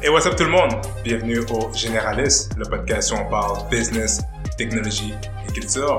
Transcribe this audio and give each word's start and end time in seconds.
Et 0.00 0.08
what's 0.08 0.26
up 0.26 0.36
tout 0.36 0.44
le 0.44 0.50
monde? 0.50 0.70
Bienvenue 1.02 1.40
au 1.50 1.74
Généraliste, 1.74 2.56
le 2.56 2.64
podcast 2.64 3.10
où 3.10 3.16
on 3.16 3.28
parle 3.28 3.68
business, 3.68 4.22
technologie 4.56 5.12
et 5.44 5.52
culture. 5.52 5.98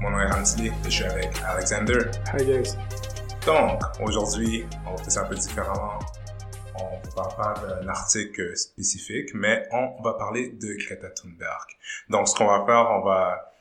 Mon 0.00 0.10
nom 0.10 0.20
est 0.20 0.30
Ramsley 0.30 0.68
et 0.68 0.72
je 0.84 0.90
suis 0.90 1.04
avec 1.04 1.30
Alexander. 1.44 1.98
Hi 2.32 2.44
guys. 2.44 2.76
Donc, 3.44 3.82
aujourd'hui, 4.00 4.64
on 4.86 4.92
va 4.92 4.98
faire 4.98 5.10
ça 5.10 5.22
un 5.22 5.24
peu 5.24 5.34
différemment. 5.34 5.98
On 6.76 7.04
ne 7.04 7.14
parle 7.16 7.34
pas 7.36 7.54
d'un 7.66 7.88
article 7.88 8.56
spécifique, 8.56 9.30
mais 9.34 9.66
on 9.72 10.00
va 10.02 10.12
parler 10.14 10.50
de 10.50 10.76
Greta 10.84 11.10
Thunberg. 11.10 11.66
Donc, 12.08 12.28
ce 12.28 12.36
qu'on 12.36 12.46
va 12.46 12.64
faire, 12.64 12.92
on 12.92 13.04
va, 13.04 13.52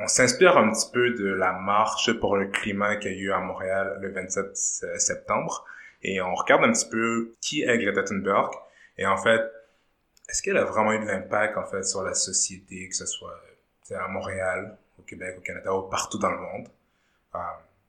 on 0.00 0.08
s'inspire 0.08 0.56
un 0.56 0.72
petit 0.72 0.90
peu 0.92 1.10
de 1.10 1.28
la 1.28 1.52
marche 1.52 2.12
pour 2.18 2.36
le 2.36 2.48
climat 2.48 2.96
qu'il 2.96 3.12
y 3.12 3.14
a 3.14 3.18
eu 3.18 3.32
à 3.32 3.38
Montréal 3.38 3.96
le 4.00 4.12
27 4.12 4.56
septembre. 4.98 5.64
Et 6.02 6.20
on 6.20 6.34
regarde 6.34 6.64
un 6.64 6.72
petit 6.72 6.88
peu 6.90 7.32
qui 7.40 7.62
est 7.62 7.78
Greta 7.78 8.02
Thunberg, 8.02 8.50
et 8.96 9.06
en 9.06 9.16
fait, 9.16 9.40
est-ce 10.28 10.42
qu'elle 10.42 10.56
a 10.56 10.64
vraiment 10.64 10.92
eu 10.92 11.00
de 11.00 11.06
l'impact, 11.06 11.56
en 11.56 11.66
fait, 11.66 11.82
sur 11.82 12.02
la 12.02 12.14
société, 12.14 12.88
que 12.88 12.94
ce 12.94 13.06
soit 13.06 13.38
à 13.90 14.08
Montréal, 14.08 14.78
au 14.98 15.02
Québec, 15.02 15.36
au 15.38 15.42
Canada 15.42 15.74
ou 15.74 15.82
partout 15.82 16.18
dans 16.18 16.30
le 16.30 16.38
monde? 16.38 16.68
Euh, 17.34 17.38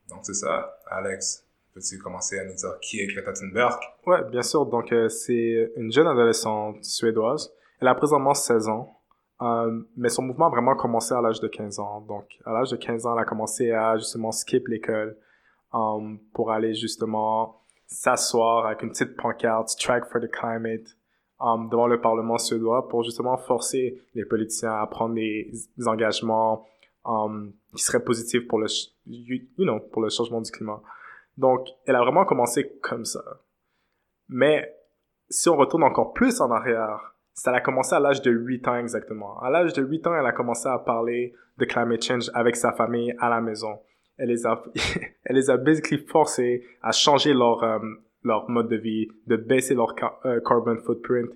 donc, 0.08 0.20
c'est 0.22 0.34
ça. 0.34 0.78
Alex, 0.86 1.44
peux-tu 1.74 1.98
commencer 1.98 2.38
à 2.38 2.44
nous 2.44 2.54
dire 2.54 2.78
qui 2.80 3.00
est 3.00 3.06
Greta 3.06 3.32
Thunberg? 3.32 3.80
Ouais, 4.06 4.22
bien 4.30 4.42
sûr. 4.42 4.66
Donc, 4.66 4.92
euh, 4.92 5.08
c'est 5.08 5.72
une 5.76 5.90
jeune 5.90 6.06
adolescente 6.06 6.84
suédoise. 6.84 7.52
Elle 7.80 7.88
a 7.88 7.94
présentement 7.94 8.34
16 8.34 8.68
ans. 8.68 8.92
Euh, 9.42 9.82
mais 9.96 10.08
son 10.08 10.22
mouvement 10.22 10.46
a 10.46 10.50
vraiment 10.50 10.74
commencé 10.76 11.12
à 11.12 11.20
l'âge 11.20 11.40
de 11.40 11.48
15 11.48 11.78
ans. 11.78 12.00
Donc, 12.00 12.38
à 12.44 12.52
l'âge 12.52 12.70
de 12.70 12.76
15 12.76 13.06
ans, 13.06 13.14
elle 13.14 13.22
a 13.22 13.26
commencé 13.26 13.70
à 13.70 13.96
justement 13.98 14.32
skip 14.32 14.66
l'école 14.68 15.16
um, 15.74 16.18
pour 16.32 16.52
aller 16.52 16.74
justement 16.74 17.60
s'asseoir 17.86 18.66
avec 18.66 18.82
une 18.82 18.90
petite 18.90 19.16
pancarte 19.16 19.68
Strike 19.68 20.06
for 20.06 20.20
the 20.20 20.30
Climate 20.30 20.96
um, 21.40 21.68
devant 21.68 21.86
le 21.86 22.00
Parlement 22.00 22.38
suédois 22.38 22.88
pour 22.88 23.02
justement 23.02 23.36
forcer 23.36 24.02
les 24.14 24.24
politiciens 24.24 24.72
à 24.72 24.86
prendre 24.86 25.14
des, 25.14 25.50
engagements 25.86 26.66
um, 27.04 27.52
qui 27.74 27.82
seraient 27.82 28.04
positifs 28.04 28.46
pour 28.46 28.58
le, 28.58 28.66
you 29.06 29.40
know, 29.58 29.80
pour 29.80 30.02
le 30.02 30.08
changement 30.08 30.40
du 30.40 30.50
climat. 30.50 30.82
Donc, 31.36 31.68
elle 31.84 31.96
a 31.96 32.02
vraiment 32.02 32.24
commencé 32.24 32.78
comme 32.82 33.04
ça. 33.04 33.22
Mais 34.28 34.74
si 35.28 35.48
on 35.48 35.56
retourne 35.56 35.84
encore 35.84 36.12
plus 36.12 36.40
en 36.40 36.50
arrière, 36.50 37.14
ça 37.34 37.52
a 37.52 37.60
commencé 37.60 37.94
à 37.94 38.00
l'âge 38.00 38.22
de 38.22 38.30
8 38.30 38.68
ans 38.68 38.76
exactement. 38.76 39.38
À 39.40 39.50
l'âge 39.50 39.74
de 39.74 39.82
8 39.82 40.06
ans, 40.06 40.14
elle 40.16 40.26
a 40.26 40.32
commencé 40.32 40.68
à 40.68 40.78
parler 40.78 41.34
de 41.58 41.64
climate 41.66 42.02
change 42.02 42.30
avec 42.32 42.56
sa 42.56 42.72
famille 42.72 43.14
à 43.18 43.28
la 43.28 43.40
maison 43.40 43.78
elle 44.18 44.28
les 44.28 44.46
a, 44.46 44.62
elle 45.24 45.36
les 45.36 45.50
a 45.50 45.56
basically 45.56 45.98
forcés 45.98 46.64
à 46.82 46.92
changer 46.92 47.34
leur, 47.34 47.62
euh, 47.62 47.78
leur 48.22 48.48
mode 48.50 48.68
de 48.68 48.76
vie, 48.76 49.08
de 49.26 49.36
baisser 49.36 49.74
leur 49.74 49.94
euh, 50.24 50.40
carbon 50.40 50.76
footprint, 50.84 51.30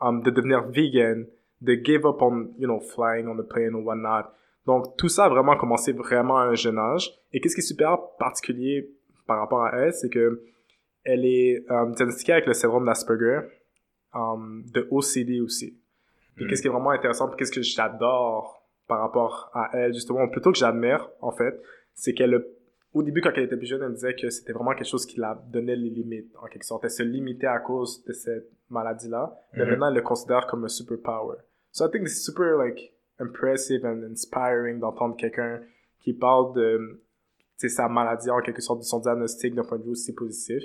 um, 0.00 0.22
de 0.22 0.30
devenir 0.30 0.68
vegan, 0.68 1.26
de 1.60 1.74
give 1.74 2.04
up 2.04 2.20
on, 2.20 2.50
you 2.58 2.66
know, 2.66 2.80
flying 2.80 3.28
on 3.28 3.36
the 3.36 3.46
plane 3.46 3.74
or 3.74 3.84
whatnot. 3.84 4.30
Donc, 4.66 4.96
tout 4.96 5.08
ça 5.08 5.26
a 5.26 5.28
vraiment 5.28 5.56
commencé 5.56 5.92
vraiment 5.92 6.38
à 6.38 6.46
un 6.46 6.54
jeune 6.54 6.78
âge. 6.78 7.10
Et 7.32 7.40
qu'est-ce 7.40 7.54
qui 7.54 7.60
est 7.60 7.64
super 7.64 7.98
particulier 8.18 8.90
par 9.26 9.38
rapport 9.38 9.64
à 9.64 9.76
elle, 9.76 9.92
c'est 9.92 10.10
que 10.10 10.42
elle 11.04 11.24
est 11.24 11.64
um, 11.70 11.92
diagnostiquée 11.94 12.32
avec 12.32 12.46
le 12.46 12.54
syndrome 12.54 12.84
d'Asperger, 12.84 13.40
um, 14.12 14.64
de 14.72 14.88
OCD 14.90 15.40
aussi. 15.40 15.78
Et 16.38 16.44
mm. 16.44 16.48
qu'est-ce 16.48 16.62
qui 16.62 16.68
est 16.68 16.70
vraiment 16.70 16.90
intéressant, 16.90 17.30
qu'est-ce 17.30 17.52
que 17.52 17.62
j'adore 17.62 18.64
par 18.88 19.00
rapport 19.00 19.50
à 19.54 19.70
elle, 19.72 19.94
justement, 19.94 20.28
plutôt 20.28 20.52
que 20.52 20.58
j'admire, 20.58 21.08
en 21.20 21.32
fait, 21.32 21.60
c'est 21.96 22.14
qu'elle, 22.14 22.46
au 22.92 23.02
début, 23.02 23.20
quand 23.20 23.32
elle 23.34 23.44
était 23.44 23.56
plus 23.56 23.66
jeune, 23.66 23.82
elle 23.82 23.94
disait 23.94 24.14
que 24.14 24.30
c'était 24.30 24.52
vraiment 24.52 24.74
quelque 24.74 24.88
chose 24.88 25.06
qui 25.06 25.18
la 25.18 25.42
donnait 25.48 25.74
les 25.74 25.90
limites, 25.90 26.32
en 26.40 26.46
quelque 26.46 26.64
sorte. 26.64 26.84
Elle 26.84 26.90
se 26.90 27.02
limitait 27.02 27.46
à 27.46 27.58
cause 27.58 28.04
de 28.04 28.12
cette 28.12 28.50
maladie-là. 28.70 29.34
Mais 29.54 29.64
mm-hmm. 29.64 29.68
maintenant, 29.70 29.88
elle 29.88 29.94
le 29.94 30.02
considère 30.02 30.46
comme 30.46 30.64
un 30.64 30.68
superpower. 30.68 31.38
So 31.72 31.86
I 31.86 31.90
think 31.90 32.04
it's 32.04 32.24
super, 32.24 32.56
like, 32.56 32.92
impressive 33.18 33.84
and 33.84 34.02
inspiring 34.04 34.78
d'entendre 34.78 35.16
quelqu'un 35.16 35.60
qui 36.00 36.12
parle 36.12 36.54
de, 36.54 37.02
sa 37.56 37.88
maladie, 37.88 38.30
en 38.30 38.40
quelque 38.40 38.60
sorte, 38.60 38.80
de 38.80 38.84
son 38.84 39.00
diagnostic 39.00 39.54
d'un 39.54 39.64
point 39.64 39.78
de 39.78 39.84
vue 39.84 39.90
aussi 39.90 40.14
positif. 40.14 40.62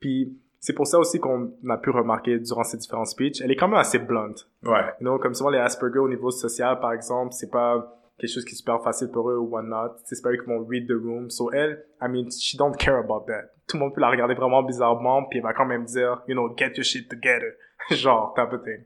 Puis, 0.00 0.36
c'est 0.58 0.72
pour 0.72 0.86
ça 0.86 0.98
aussi 0.98 1.20
qu'on 1.20 1.52
a 1.68 1.78
pu 1.78 1.90
remarquer 1.90 2.38
durant 2.40 2.64
ces 2.64 2.76
différents 2.76 3.04
speeches, 3.04 3.40
elle 3.40 3.52
est 3.52 3.56
quand 3.56 3.68
même 3.68 3.78
assez 3.78 4.00
blunt. 4.00 4.34
Ouais. 4.64 4.82
You 5.00 5.18
comme 5.18 5.34
souvent 5.34 5.50
les 5.50 5.58
Asperger 5.58 6.00
au 6.00 6.08
niveau 6.08 6.30
social, 6.30 6.80
par 6.80 6.92
exemple, 6.92 7.32
c'est 7.32 7.50
pas 7.50 7.96
quelque 8.18 8.30
chose 8.32 8.44
qui 8.44 8.52
est 8.52 8.58
super 8.58 8.82
facile 8.82 9.08
pour 9.08 9.30
eux 9.30 9.36
ou 9.36 9.46
whatnot. 9.48 9.96
C'est 10.04 10.22
pas 10.22 10.30
eux 10.30 10.36
qui 10.36 10.46
vont 10.46 10.64
read 10.64 10.88
the 10.88 10.92
room. 10.92 11.30
So 11.30 11.50
elle, 11.52 11.84
I 12.00 12.08
mean, 12.08 12.30
she 12.30 12.56
don't 12.56 12.76
care 12.76 12.98
about 12.98 13.26
that. 13.26 13.50
Tout 13.68 13.76
le 13.76 13.84
monde 13.84 13.94
peut 13.94 14.00
la 14.00 14.10
regarder 14.10 14.34
vraiment 14.34 14.62
bizarrement, 14.62 15.24
puis 15.24 15.38
elle 15.38 15.44
va 15.44 15.52
quand 15.52 15.66
même 15.66 15.84
dire, 15.84 16.22
you 16.28 16.34
know, 16.34 16.54
get 16.56 16.72
your 16.76 16.84
shit 16.84 17.08
together. 17.08 17.52
Genre, 17.90 18.32
type 18.34 18.52
of 18.52 18.62
thing. 18.62 18.84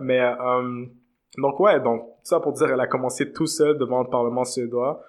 Mais, 0.00 0.20
euh, 0.20 0.86
donc 1.38 1.60
ouais, 1.60 1.80
donc, 1.80 2.08
ça 2.22 2.40
pour 2.40 2.52
dire, 2.52 2.70
elle 2.70 2.80
a 2.80 2.86
commencé 2.86 3.32
tout 3.32 3.46
seul 3.46 3.78
devant 3.78 4.02
le 4.02 4.08
Parlement 4.08 4.44
suédois. 4.44 5.02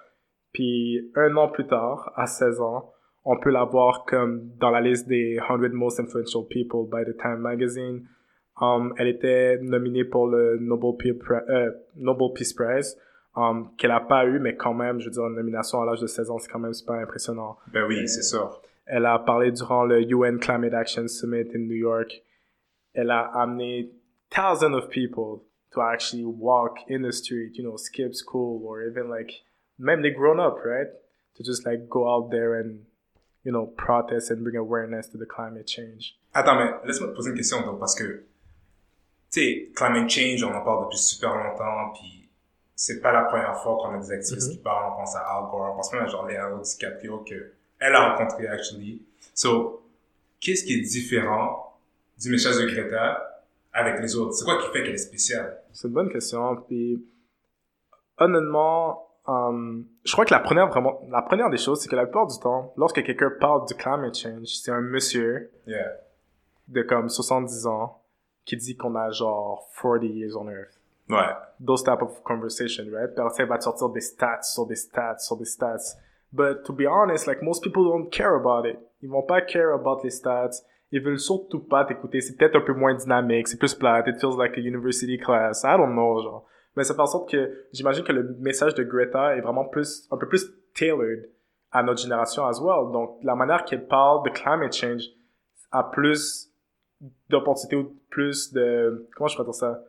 Puis, 0.52 1.10
un 1.14 1.36
an 1.36 1.48
plus 1.48 1.66
tard, 1.66 2.12
à 2.16 2.26
16 2.26 2.60
ans, 2.60 2.92
on 3.24 3.38
peut 3.38 3.50
la 3.50 3.64
voir 3.64 4.04
comme 4.04 4.50
dans 4.58 4.70
la 4.70 4.80
liste 4.80 5.08
des 5.08 5.38
100 5.48 5.58
most 5.72 5.98
influential 5.98 6.44
people 6.48 6.86
by 6.90 7.04
the 7.04 7.16
Time 7.16 7.38
magazine. 7.38 8.06
Um, 8.60 8.94
elle 8.98 9.08
était 9.08 9.58
nominée 9.58 10.04
pour 10.04 10.28
le 10.28 10.58
Nobel 10.58 10.92
Peace, 10.96 11.16
euh, 11.48 11.72
Nobel 11.96 12.28
Peace 12.34 12.52
Prize 12.52 12.96
um, 13.36 13.70
qu'elle 13.76 13.90
a 13.90 14.00
pas 14.00 14.26
eu, 14.26 14.38
mais 14.38 14.56
quand 14.56 14.74
même, 14.74 15.00
je 15.00 15.06
veux 15.06 15.10
dire, 15.10 15.26
une 15.26 15.34
nomination 15.34 15.80
à 15.82 15.84
l'âge 15.84 16.00
de 16.00 16.06
16 16.06 16.30
ans, 16.30 16.38
c'est 16.38 16.50
quand 16.50 16.58
même 16.58 16.74
super 16.74 16.94
impressionnant. 16.94 17.58
Ben 17.72 17.84
oui, 17.86 18.08
c'est 18.08 18.22
sûr. 18.22 18.60
Elle 18.86 19.06
a 19.06 19.18
parlé 19.18 19.50
durant 19.50 19.84
le 19.84 20.02
UN 20.02 20.38
Climate 20.38 20.74
Action 20.74 21.08
Summit 21.08 21.50
in 21.54 21.60
New 21.60 21.76
York. 21.76 22.22
Elle 22.92 23.10
a 23.10 23.22
amené 23.34 23.90
thousands 24.30 24.74
of 24.74 24.88
people 24.88 25.42
to 25.72 25.80
actually 25.80 26.24
walk 26.24 26.78
in 26.88 27.02
the 27.02 27.12
street, 27.12 27.56
you 27.56 27.64
know, 27.64 27.76
skip 27.76 28.14
school 28.14 28.62
or 28.64 28.82
even 28.82 29.08
like, 29.08 29.44
même 29.78 30.02
les 30.02 30.12
grown-up, 30.12 30.58
right? 30.64 30.88
To 31.36 31.42
just 31.42 31.66
like 31.66 31.88
go 31.88 32.08
out 32.08 32.30
there 32.30 32.60
and, 32.60 32.84
you 33.42 33.50
know, 33.50 33.66
protest 33.66 34.30
and 34.30 34.44
bring 34.44 34.56
awareness 34.56 35.08
to 35.08 35.18
the 35.18 35.26
climate 35.26 35.66
change. 35.66 36.16
Attends, 36.32 36.56
mais 36.56 36.70
laisse-moi 36.84 37.10
te 37.10 37.16
poser 37.16 37.30
une 37.30 37.36
question, 37.36 37.62
donc, 37.62 37.80
parce 37.80 37.94
que, 37.94 38.24
tu 39.32 39.40
sais, 39.40 39.72
climate 39.74 40.08
change, 40.08 40.44
on 40.44 40.54
en 40.54 40.62
parle 40.62 40.84
depuis 40.84 40.98
super 40.98 41.34
longtemps, 41.34 41.92
puis 41.94 42.23
c'est 42.76 43.00
pas 43.00 43.12
la 43.12 43.22
première 43.22 43.56
fois 43.56 43.76
qu'on 43.76 43.94
a 43.94 43.98
des 43.98 44.10
activistes 44.10 44.48
mm-hmm. 44.48 44.52
qui 44.52 44.58
parlent. 44.58 44.92
On 44.92 44.96
pense 44.96 45.14
à 45.16 45.20
Al 45.20 45.50
Gore, 45.50 45.72
on 45.72 45.76
pense 45.76 45.92
même 45.92 46.02
à 46.02 46.06
genre 46.06 46.26
Leonardo 46.26 46.60
DiCaprio 46.62 47.18
que 47.18 47.52
elle 47.78 47.94
a 47.94 48.12
rencontré 48.12 48.46
actually. 48.46 49.02
So, 49.34 49.82
qu'est-ce 50.40 50.64
qui 50.64 50.74
est 50.74 50.80
différent 50.80 51.76
du 52.20 52.30
message 52.30 52.56
de 52.56 52.66
Greta 52.66 53.42
avec 53.72 54.00
les 54.00 54.16
autres? 54.16 54.32
C'est 54.34 54.44
quoi 54.44 54.60
qui 54.60 54.68
fait 54.72 54.82
qu'elle 54.82 54.94
est 54.94 54.98
spéciale? 54.98 55.58
C'est 55.72 55.88
une 55.88 55.94
bonne 55.94 56.10
question. 56.10 56.56
Puis, 56.68 57.04
honnêtement, 58.18 59.08
um, 59.26 59.84
je 60.04 60.12
crois 60.12 60.24
que 60.24 60.32
la 60.32 60.40
première 60.40 60.68
vraiment, 60.68 61.00
la 61.08 61.22
première 61.22 61.50
des 61.50 61.58
choses, 61.58 61.80
c'est 61.80 61.88
que 61.88 61.96
la 61.96 62.04
plupart 62.04 62.26
du 62.26 62.38
temps, 62.38 62.72
lorsque 62.76 63.02
quelqu'un 63.02 63.32
parle 63.40 63.66
du 63.66 63.74
climate 63.74 64.16
change, 64.16 64.46
c'est 64.46 64.70
un 64.70 64.80
monsieur 64.80 65.50
yeah. 65.66 65.92
de 66.68 66.82
comme 66.82 67.08
70 67.08 67.66
ans 67.66 68.00
qui 68.44 68.56
dit 68.56 68.76
qu'on 68.76 68.94
a 68.94 69.10
genre 69.10 69.68
40 69.80 70.02
years 70.04 70.36
on 70.36 70.48
Earth. 70.48 70.78
Ouais. 71.08 71.34
Those 71.60 71.82
type 71.82 72.02
of 72.02 72.22
conversation, 72.24 72.84
right? 72.90 73.14
Puis 73.14 73.24
après, 73.24 73.44
va 73.44 73.58
te 73.58 73.64
sortir 73.64 73.90
des 73.90 74.00
stats 74.00 74.42
sur 74.42 74.66
des 74.66 74.76
stats 74.76 75.18
sur 75.18 75.36
des 75.36 75.44
stats. 75.44 75.96
But 76.32 76.64
to 76.64 76.72
be 76.72 76.86
honest, 76.86 77.26
like 77.26 77.42
most 77.42 77.62
people 77.62 77.84
don't 77.84 78.10
care 78.10 78.34
about 78.34 78.66
it. 78.66 78.78
Ils 79.02 79.10
vont 79.10 79.22
pas 79.22 79.40
care 79.40 79.72
about 79.72 80.02
les 80.02 80.10
stats. 80.10 80.62
Ils 80.90 81.02
veulent 81.02 81.18
surtout 81.18 81.60
pas 81.60 81.84
t'écouter. 81.84 82.20
C'est 82.20 82.36
peut-être 82.36 82.56
un 82.56 82.60
peu 82.60 82.72
moins 82.72 82.94
dynamique, 82.94 83.48
c'est 83.48 83.58
plus 83.58 83.74
plat. 83.74 84.02
It 84.06 84.18
feels 84.20 84.36
like 84.36 84.56
a 84.56 84.60
university 84.60 85.18
class. 85.18 85.62
I 85.64 85.76
don't 85.76 85.92
know, 85.92 86.22
genre. 86.22 86.46
Mais 86.76 86.84
ça 86.84 86.94
fait 86.94 87.00
en 87.00 87.06
sorte 87.06 87.30
que 87.30 87.66
j'imagine 87.72 88.04
que 88.04 88.12
le 88.12 88.36
message 88.40 88.74
de 88.74 88.82
Greta 88.82 89.36
est 89.36 89.40
vraiment 89.40 89.64
plus, 89.64 90.08
un 90.10 90.16
peu 90.16 90.26
plus 90.26 90.50
tailored 90.74 91.28
à 91.70 91.82
notre 91.82 92.00
génération 92.00 92.46
as 92.46 92.60
well. 92.60 92.90
Donc, 92.92 93.18
la 93.22 93.34
manière 93.34 93.64
qu'elle 93.64 93.86
parle 93.86 94.24
de 94.24 94.30
climate 94.30 94.72
change 94.72 95.02
a 95.70 95.84
plus 95.84 96.50
d'opportunités 97.28 97.76
ou 97.76 97.96
plus 98.10 98.52
de, 98.52 99.08
comment 99.16 99.28
je 99.28 99.36
pourrais 99.36 99.46
dire 99.46 99.54
ça? 99.54 99.82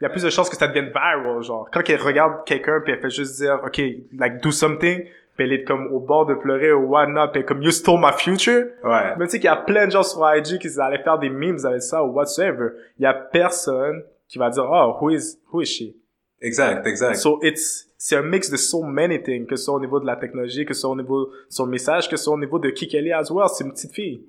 Il 0.00 0.04
y 0.04 0.06
a 0.06 0.10
plus 0.10 0.22
de 0.22 0.30
chances 0.30 0.48
que 0.48 0.56
ça 0.56 0.68
devienne 0.68 0.90
viral, 0.90 1.42
genre. 1.42 1.68
Quand 1.72 1.82
elle 1.88 2.00
regarde 2.00 2.44
quelqu'un 2.46 2.80
puis 2.84 2.92
elle 2.92 3.00
fait 3.00 3.10
juste 3.10 3.36
dire, 3.36 3.60
OK, 3.64 3.80
like, 4.16 4.40
do 4.42 4.50
something, 4.50 5.04
puis 5.36 5.46
elle 5.46 5.52
est 5.52 5.64
comme 5.64 5.86
au 5.92 6.00
bord 6.00 6.26
de 6.26 6.34
pleurer 6.34 6.72
ou 6.72 6.86
whatnot, 6.86 7.28
puis 7.32 7.44
comme, 7.44 7.62
you 7.62 7.70
stole 7.70 7.98
my 8.00 8.12
future. 8.16 8.66
Ouais. 8.84 9.14
Mais 9.18 9.26
tu 9.26 9.32
sais 9.32 9.38
qu'il 9.38 9.46
y 9.46 9.52
a 9.52 9.56
plein 9.56 9.86
de 9.86 9.92
gens 9.92 10.02
sur 10.02 10.20
IG 10.34 10.58
qui 10.58 10.68
allaient 10.80 11.02
faire 11.02 11.18
des 11.18 11.30
memes 11.30 11.58
avec 11.64 11.82
ça 11.82 12.04
ou 12.04 12.12
whatsoever. 12.12 12.70
Il 12.98 13.02
y 13.02 13.06
a 13.06 13.14
personne 13.14 14.02
qui 14.28 14.38
va 14.38 14.50
dire, 14.50 14.68
oh, 14.70 14.96
who 15.00 15.10
is, 15.10 15.38
who 15.52 15.62
is 15.62 15.66
she? 15.66 15.94
Exact, 16.40 16.86
exact. 16.86 17.16
So 17.16 17.40
it's, 17.42 17.88
c'est 17.96 18.16
un 18.16 18.22
mix 18.22 18.50
de 18.50 18.56
so 18.56 18.82
many 18.82 19.20
things, 19.20 19.46
que 19.46 19.56
ce 19.56 19.64
soit 19.64 19.74
au 19.74 19.80
niveau 19.80 19.98
de 19.98 20.06
la 20.06 20.16
technologie, 20.16 20.64
que 20.64 20.74
ce 20.74 20.82
soit 20.82 20.90
au 20.90 20.96
niveau 20.96 21.26
de 21.26 21.32
son 21.48 21.66
message, 21.66 22.08
que 22.08 22.16
ce 22.16 22.24
soit 22.24 22.34
au 22.34 22.38
niveau 22.38 22.58
de 22.60 22.70
qui 22.70 22.86
qu'elle 22.86 23.08
est 23.08 23.12
as 23.12 23.30
well. 23.30 23.48
C'est 23.48 23.64
une 23.64 23.72
petite 23.72 23.92
fille. 23.92 24.24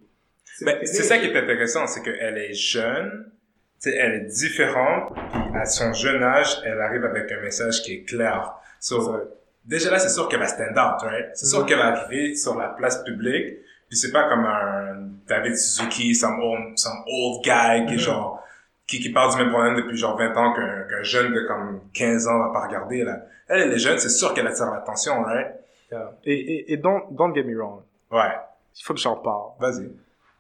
Ben, 0.61 0.77
c'est 0.83 1.03
ça 1.03 1.17
qui 1.17 1.27
est 1.27 1.37
intéressant, 1.37 1.85
c'est 1.87 2.01
qu'elle 2.01 2.37
est 2.37 2.53
jeune, 2.53 3.31
sais, 3.79 3.95
elle 3.95 4.13
est 4.13 4.25
différente, 4.25 5.13
puis 5.13 5.57
à 5.57 5.65
son 5.65 5.93
jeune 5.93 6.23
âge, 6.23 6.61
elle 6.65 6.79
arrive 6.81 7.05
avec 7.05 7.31
un 7.31 7.41
message 7.41 7.81
qui 7.83 7.93
est 7.93 8.03
clair. 8.03 8.53
So, 8.79 9.27
déjà 9.65 9.91
là, 9.91 9.99
c'est 9.99 10.09
sûr 10.09 10.27
qu'elle 10.27 10.39
va 10.39 10.47
stand 10.47 10.77
out, 10.77 11.01
right? 11.01 11.29
C'est 11.33 11.45
sûr 11.45 11.61
mm-hmm. 11.61 11.65
qu'elle 11.65 11.77
va 11.77 11.87
arriver 11.87 12.35
sur 12.35 12.57
la 12.57 12.69
place 12.69 13.03
publique, 13.03 13.57
puis 13.87 13.97
c'est 13.97 14.11
pas 14.11 14.29
comme 14.29 14.45
un 14.45 15.09
David 15.27 15.57
Suzuki, 15.57 16.13
some 16.13 16.39
old, 16.39 16.77
some 16.77 17.03
old 17.07 17.43
guy 17.43 17.85
qui 17.85 17.95
mm-hmm. 17.95 17.99
genre, 17.99 18.43
qui, 18.87 18.99
qui 18.99 19.11
parle 19.11 19.31
du 19.31 19.37
même 19.37 19.51
problème 19.51 19.75
depuis 19.75 19.97
genre 19.97 20.17
20 20.17 20.35
ans 20.35 20.53
qu'un 20.53 20.83
qu'un 20.89 21.03
jeune 21.03 21.33
de 21.33 21.41
comme 21.47 21.81
15 21.93 22.27
ans 22.27 22.39
va 22.39 22.53
pas 22.53 22.67
regarder, 22.67 23.03
là. 23.03 23.25
Elle, 23.47 23.61
elle 23.61 23.73
est 23.73 23.79
jeune, 23.79 23.97
c'est 23.97 24.09
sûr 24.09 24.33
qu'elle 24.33 24.47
attire 24.47 24.69
l'attention, 24.71 25.23
right? 25.23 25.47
Yeah. 25.91 26.11
Et, 26.23 26.33
et, 26.33 26.73
et 26.73 26.77
don't, 26.77 27.03
don't 27.11 27.33
get 27.33 27.43
me 27.43 27.57
wrong. 27.57 27.81
Ouais. 28.11 28.35
Il 28.79 28.83
faut 28.83 28.93
que 28.93 28.99
j'en 28.99 29.15
parle. 29.15 29.53
Vas-y. 29.59 29.89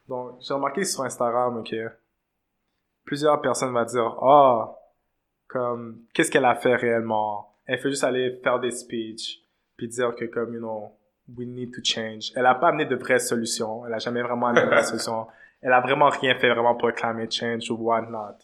Donc, 0.07 0.35
j'ai 0.41 0.53
remarqué 0.53 0.83
sur 0.83 1.03
Instagram, 1.03 1.57
ok, 1.57 1.75
plusieurs 3.09 3.41
personnes 3.41 3.73
vont 3.73 3.85
dire, 3.85 4.15
ah, 4.21 4.77
comme, 5.47 6.01
qu'est-ce 6.13 6.29
qu'elle 6.29 6.45
a 6.45 6.53
fait 6.53 6.75
réellement? 6.75 7.55
Elle 7.65 7.79
fait 7.79 7.89
juste 7.89 8.03
aller 8.03 8.39
faire 8.43 8.59
des 8.59 8.69
speeches, 8.69 9.39
puis 9.75 9.87
dire 9.87 10.13
que 10.15 10.25
comme, 10.25 10.53
you 10.53 10.59
know, 10.59 10.91
we 11.35 11.47
need 11.47 11.73
to 11.73 11.81
change. 11.83 12.31
Elle 12.35 12.45
a 12.45 12.53
pas 12.53 12.67
amené 12.67 12.85
de 12.85 12.95
vraies 12.95 13.17
solutions. 13.17 13.83
Elle 13.87 13.95
a 13.95 13.97
jamais 13.97 14.21
vraiment 14.21 14.47
amené 14.47 14.61
de 14.63 14.69
vraies 14.69 14.83
solutions. 14.91 15.25
Elle 15.59 15.73
a 15.73 15.81
vraiment 15.81 16.09
rien 16.09 16.35
fait 16.35 16.49
vraiment 16.51 16.75
pour 16.75 16.89
le 16.89 16.93
climate 16.93 17.31
change 17.31 17.71
ou 17.71 17.77
whatnot. 17.77 18.37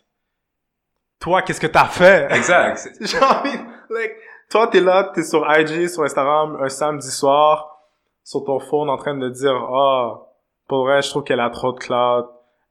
Toi, 1.19 1.43
qu'est-ce 1.43 1.61
que 1.61 1.67
t'as 1.67 1.85
fait? 1.85 2.27
Exact. 2.31 2.89
J'ai 3.01 3.19
envie, 3.19 3.59
like, 3.91 4.15
toi, 4.49 4.67
t'es 4.67 4.81
là, 4.81 5.11
t'es 5.13 5.21
sur 5.21 5.45
IG, 5.47 5.89
sur 5.89 6.01
Instagram, 6.01 6.57
un 6.59 6.69
samedi 6.69 7.11
soir, 7.11 7.83
sur 8.23 8.43
ton 8.43 8.59
phone, 8.59 8.89
en 8.89 8.97
train 8.97 9.15
de 9.15 9.29
dire, 9.29 9.55
ah, 9.55 10.25
pour 10.67 10.85
vrai, 10.85 11.03
je 11.03 11.09
trouve 11.11 11.23
qu'elle 11.23 11.39
a 11.39 11.51
trop 11.51 11.71
de 11.71 11.77
cloud, 11.77 12.25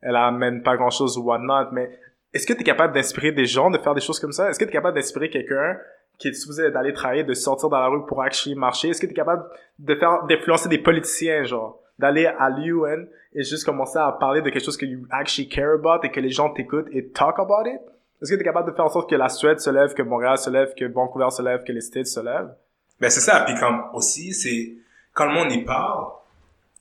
elle 0.04 0.16
amène 0.16 0.62
pas 0.62 0.76
grand 0.76 0.90
chose 0.90 1.16
ou 1.18 1.22
whatnot, 1.22 1.72
mais 1.72 1.90
est-ce 2.32 2.46
que 2.46 2.52
t'es 2.52 2.62
capable 2.62 2.94
d'inspirer 2.94 3.32
des 3.32 3.46
gens 3.46 3.70
de 3.70 3.78
faire 3.78 3.94
des 3.94 4.00
choses 4.00 4.20
comme 4.20 4.32
ça? 4.32 4.50
Est-ce 4.50 4.58
que 4.58 4.64
t'es 4.64 4.72
capable 4.72 4.96
d'inspirer 4.96 5.30
quelqu'un 5.30 5.78
qui 6.18 6.28
est 6.28 6.34
supposé 6.34 6.70
d'aller 6.70 6.92
travailler, 6.92 7.24
de 7.24 7.32
sortir 7.32 7.68
dans 7.70 7.78
la 7.78 7.86
rue 7.86 8.04
pour 8.06 8.22
actually 8.22 8.54
marcher? 8.54 8.90
Est-ce 8.90 9.00
que 9.00 9.06
t'es 9.06 9.14
capable 9.14 9.44
de 9.78 9.94
faire, 9.94 10.24
d'influencer 10.24 10.68
des 10.68 10.78
politiciens, 10.78 11.44
genre, 11.44 11.80
d'aller 11.98 12.26
à 12.26 12.50
l'UN 12.50 13.06
et 13.34 13.42
juste 13.42 13.64
commencer 13.64 13.98
à 13.98 14.12
parler 14.12 14.42
de 14.42 14.50
quelque 14.50 14.64
chose 14.64 14.76
que 14.76 14.84
you 14.84 15.06
actually 15.10 15.48
care 15.48 15.74
about 15.74 16.04
et 16.04 16.10
que 16.10 16.20
les 16.20 16.30
gens 16.30 16.50
t'écoutent 16.52 16.88
et 16.92 17.08
talk 17.08 17.38
about 17.38 17.66
it? 17.66 17.80
Est-ce 18.20 18.30
que 18.30 18.36
tu 18.36 18.42
es 18.42 18.44
capable 18.44 18.70
de 18.70 18.76
faire 18.76 18.84
en 18.84 18.90
sorte 18.90 19.08
que 19.08 19.16
la 19.16 19.28
Suède 19.28 19.60
se 19.60 19.70
lève, 19.70 19.94
que 19.94 20.02
Montréal 20.02 20.36
se 20.36 20.50
lève, 20.50 20.74
que 20.74 20.84
Vancouver 20.84 21.30
se 21.30 21.42
lève, 21.42 21.64
que 21.64 21.72
les 21.72 21.80
States 21.80 22.06
se 22.06 22.20
lèvent? 22.20 22.54
Ben 23.00 23.10
c'est 23.10 23.20
ça. 23.20 23.40
Puis 23.40 23.54
comme 23.58 23.84
aussi, 23.94 24.34
c'est 24.34 24.74
quand 25.12 25.26
le 25.26 25.32
monde 25.32 25.52
y 25.52 25.64
parle, 25.64 26.06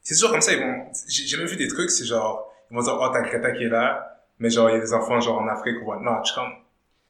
c'est 0.02 0.16
toujours 0.16 0.32
comme 0.32 0.42
ça. 0.42 0.52
Ils 0.52 0.60
vont. 0.60 0.86
J'ai 1.08 1.38
même 1.38 1.48
vu 1.48 1.56
des 1.56 1.68
trucs, 1.68 1.90
c'est 1.90 2.06
genre 2.06 2.53
ils 2.74 2.76
vont 2.76 2.82
dire 2.82 2.98
oh 3.00 3.08
t'as 3.14 3.22
Greta 3.22 3.52
qui 3.52 3.66
est 3.66 3.70
là, 3.70 4.18
mais 4.40 4.50
genre 4.50 4.70
il 4.70 4.74
y 4.74 4.78
a 4.78 4.80
des 4.80 4.94
enfants 4.94 5.20
genre 5.20 5.40
en 5.40 5.48
Afrique 5.48 5.76
ou 5.86 5.94
suis 6.26 6.36
comme 6.36 6.52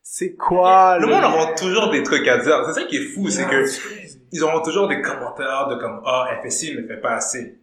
C'est 0.02 0.36
quoi 0.36 0.98
le 1.00 1.08
monde 1.08 1.24
aura 1.24 1.54
toujours 1.54 1.90
des 1.90 2.04
trucs 2.04 2.28
à 2.28 2.38
dire. 2.38 2.66
C'est 2.68 2.82
ça 2.82 2.86
qui 2.86 2.98
est 2.98 3.14
fou, 3.14 3.30
c'est 3.30 3.48
que 3.48 3.64
ils 4.34 4.44
auront 4.44 4.62
toujours 4.62 4.90
des 4.90 5.02
commentaires 5.02 5.68
de 5.70 5.76
comme 5.76 6.02
ah 6.06 6.28
elle 6.32 6.42
fait 6.42 6.50
ci 6.50 6.76
mais 6.76 6.86
fait 6.86 7.00
pas 7.00 7.14
assez. 7.14 7.60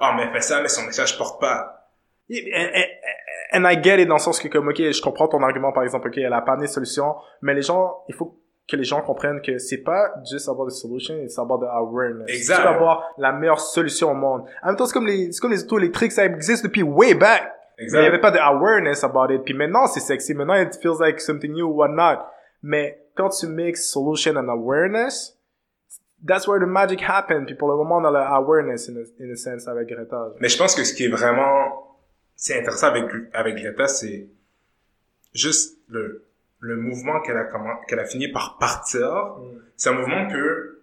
Ah 0.00 0.14
mais 0.16 0.24
elle 0.24 0.32
fait 0.32 0.40
ça 0.40 0.60
mais 0.60 0.68
son 0.68 0.82
message 0.82 1.16
porte 1.16 1.40
pas. 1.40 1.92
Yeah, 2.28 2.42
and, 2.58 2.70
and- 2.74 3.64
and 3.64 3.70
I 3.70 3.80
get 3.80 4.00
it 4.02 4.08
dans 4.08 4.14
le 4.16 4.20
sens 4.20 4.40
que 4.40 4.48
comme, 4.48 4.66
ok, 4.68 4.76
je 4.78 5.00
comprends 5.02 5.28
ton 5.28 5.42
argument, 5.42 5.72
par 5.72 5.84
exemple, 5.84 6.08
ok, 6.08 6.16
elle 6.18 6.32
a 6.32 6.40
pas 6.40 6.52
amené 6.54 6.66
de 6.66 6.72
solution, 6.72 7.14
mais 7.42 7.54
les 7.54 7.62
gens, 7.62 7.98
il 8.08 8.14
faut 8.14 8.40
que 8.66 8.76
les 8.76 8.84
gens 8.84 9.02
comprennent 9.02 9.42
que 9.42 9.58
c'est 9.58 9.82
pas 9.82 10.14
juste 10.30 10.48
avoir 10.48 10.66
des 10.66 10.74
solutions, 10.74 11.14
c'est 11.28 11.40
avoir 11.40 11.58
de 11.58 11.66
awareness. 11.66 12.28
Exact. 12.28 12.62
Peux 12.62 12.68
avoir 12.68 13.14
la 13.18 13.32
meilleure 13.32 13.60
solution 13.60 14.10
au 14.10 14.14
monde. 14.14 14.44
En 14.62 14.68
même 14.68 14.76
temps, 14.76 14.86
c'est 14.86 14.94
comme 14.94 15.06
les, 15.06 15.32
c'est 15.32 15.40
comme 15.40 15.52
les 15.52 15.62
autos 15.62 15.78
électriques, 15.78 16.12
ça 16.12 16.24
existe 16.24 16.64
depuis 16.64 16.82
way 16.82 17.14
back. 17.14 17.42
Mais 17.78 17.86
il 17.86 17.92
y 17.92 18.06
avait 18.06 18.20
pas 18.20 18.30
de 18.30 18.38
awareness 18.38 19.02
about 19.04 19.32
it. 19.32 19.42
Puis 19.44 19.52
maintenant, 19.52 19.86
c'est 19.86 20.00
sexy. 20.00 20.32
Maintenant, 20.32 20.54
it 20.54 20.74
feels 20.80 21.00
like 21.00 21.20
something 21.20 21.52
new 21.52 21.66
or 21.66 21.74
whatnot. 21.74 22.24
Mais 22.62 23.04
quand 23.16 23.30
tu 23.30 23.46
mixes 23.48 23.90
solution 23.90 24.36
and 24.36 24.48
awareness, 24.48 25.36
that's 26.24 26.46
where 26.46 26.60
the 26.60 26.68
magic 26.68 27.02
happens. 27.02 27.46
Puis 27.46 27.56
pour 27.56 27.68
le 27.68 27.76
moment, 27.76 27.96
on 27.96 28.04
a 28.04 28.10
la 28.10 28.28
awareness 28.28 28.88
in 28.88 28.96
a, 28.96 29.04
in 29.20 29.30
a 29.30 29.36
sense 29.36 29.68
avec 29.68 29.88
Greta. 29.88 30.32
Mais 30.40 30.48
je 30.48 30.56
pense 30.56 30.74
que 30.74 30.84
ce 30.84 30.94
qui 30.94 31.04
est 31.04 31.08
vraiment 31.08 31.84
c'est 32.36 32.58
intéressant 32.58 32.88
avec 32.88 33.04
avec 33.32 33.56
Greta, 33.56 33.88
c'est 33.88 34.28
juste 35.34 35.78
le 35.88 36.24
le 36.66 36.76
mouvement 36.76 37.20
qu'elle 37.20 37.36
a 37.36 37.46
qu'elle 37.86 38.00
a 38.00 38.04
fini 38.06 38.28
par 38.28 38.56
partir. 38.58 39.34
C'est 39.76 39.90
un 39.90 39.92
mouvement 39.92 40.28
que 40.28 40.80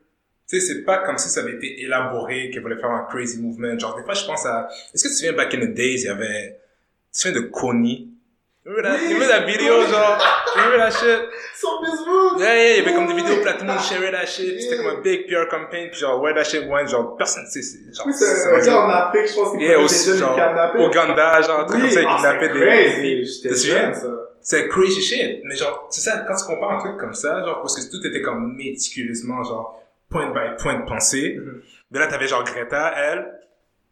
tu 0.48 0.60
sais 0.60 0.66
c'est 0.74 0.82
pas 0.84 1.00
comme 1.00 1.18
si 1.18 1.30
ça 1.30 1.42
avait 1.42 1.54
été 1.54 1.82
élaboré 1.84 2.50
qu'elle 2.52 2.62
voulait 2.62 2.78
faire 2.78 2.92
un 2.92 3.08
crazy 3.10 3.42
movement. 3.42 3.78
Genre 3.80 3.96
des 3.96 4.04
fois 4.04 4.14
je 4.14 4.26
pense 4.26 4.46
à 4.46 4.68
est-ce 4.94 5.04
que 5.04 5.08
tu 5.10 5.14
te 5.16 5.20
souviens 5.20 5.34
back 5.34 5.54
in 5.56 5.60
the 5.62 5.74
days 5.74 6.02
il 6.02 6.06
y 6.06 6.10
avait 6.10 6.60
tu 7.12 7.12
te 7.12 7.18
souviens 7.28 7.42
de 7.42 7.48
Coney 7.48 8.08
Remember 8.64 8.84
that, 8.84 8.98
Oui, 9.10 9.28
that 9.28 9.46
vidéo 9.48 9.82
genre? 9.88 10.20
Remember 10.56 10.78
that 10.78 10.92
shit? 10.92 11.20
Sur 11.56 11.82
Facebook! 11.84 12.40
Yeah, 12.40 12.56
yeah, 12.56 12.72
il 12.74 12.78
y 12.78 12.82
avait 12.86 12.94
comme 12.94 13.08
des 13.08 13.16
vidéos 13.16 13.44
là, 13.44 13.54
tout 13.54 13.66
le 13.66 13.72
monde 13.72 13.80
shareait 13.82 14.12
that 14.12 14.28
shit, 14.28 14.54
puis 14.54 14.62
c'était 14.62 14.78
comme 14.78 14.98
un 14.98 15.02
big 15.02 15.26
PR 15.28 15.48
campaign, 15.50 15.90
puis 15.90 16.00
genre, 16.00 16.22
where 16.22 16.36
that 16.36 16.44
shit 16.44 16.68
went, 16.70 16.86
genre, 16.88 17.18
personne, 17.18 17.44
tu 17.52 17.64
sais, 17.64 17.64
c'est, 17.64 17.92
genre, 17.96 18.06
Oui, 18.06 18.14
c'est 18.14 18.72
en 18.72 18.88
Afrique, 18.88 19.28
je 19.30 19.34
pense 19.34 19.52
qu'il 19.54 19.62
Yeah, 19.64 19.80
aussi, 19.80 20.12
des 20.12 20.18
genre. 20.20 20.38
Ouganda, 20.78 21.42
genre, 21.42 21.62
un 21.62 21.66
truc 21.66 21.82
comme 21.82 21.90
ça, 21.90 22.02
ils 22.02 22.08
ah, 22.08 22.16
kidnappaient 22.18 22.48
c'est 22.50 22.54
des, 22.54 22.66
crazy. 22.68 23.42
des- 23.42 23.50
C'est 24.42 24.68
crazy 24.68 25.02
shit. 25.02 25.42
Mais 25.44 25.56
genre, 25.56 25.88
c'est 25.90 26.02
ça, 26.02 26.26
quand 26.28 26.36
tu 26.36 26.46
compares 26.46 26.72
un 26.72 26.80
truc 26.80 26.98
comme 26.98 27.14
ça, 27.14 27.44
genre, 27.44 27.62
parce 27.62 27.76
que 27.76 27.92
tout 27.92 28.06
était 28.06 28.22
comme 28.22 28.56
méticuleusement, 28.56 29.44
genre, 29.44 29.82
point 30.10 30.32
by 30.32 30.56
point 30.62 30.82
pensé. 30.82 31.38
Mhm. 31.40 31.62
De 31.92 32.00
là, 32.00 32.08
t'avais 32.08 32.28
genre 32.28 32.44
Greta, 32.44 32.94
elle, 32.96 33.40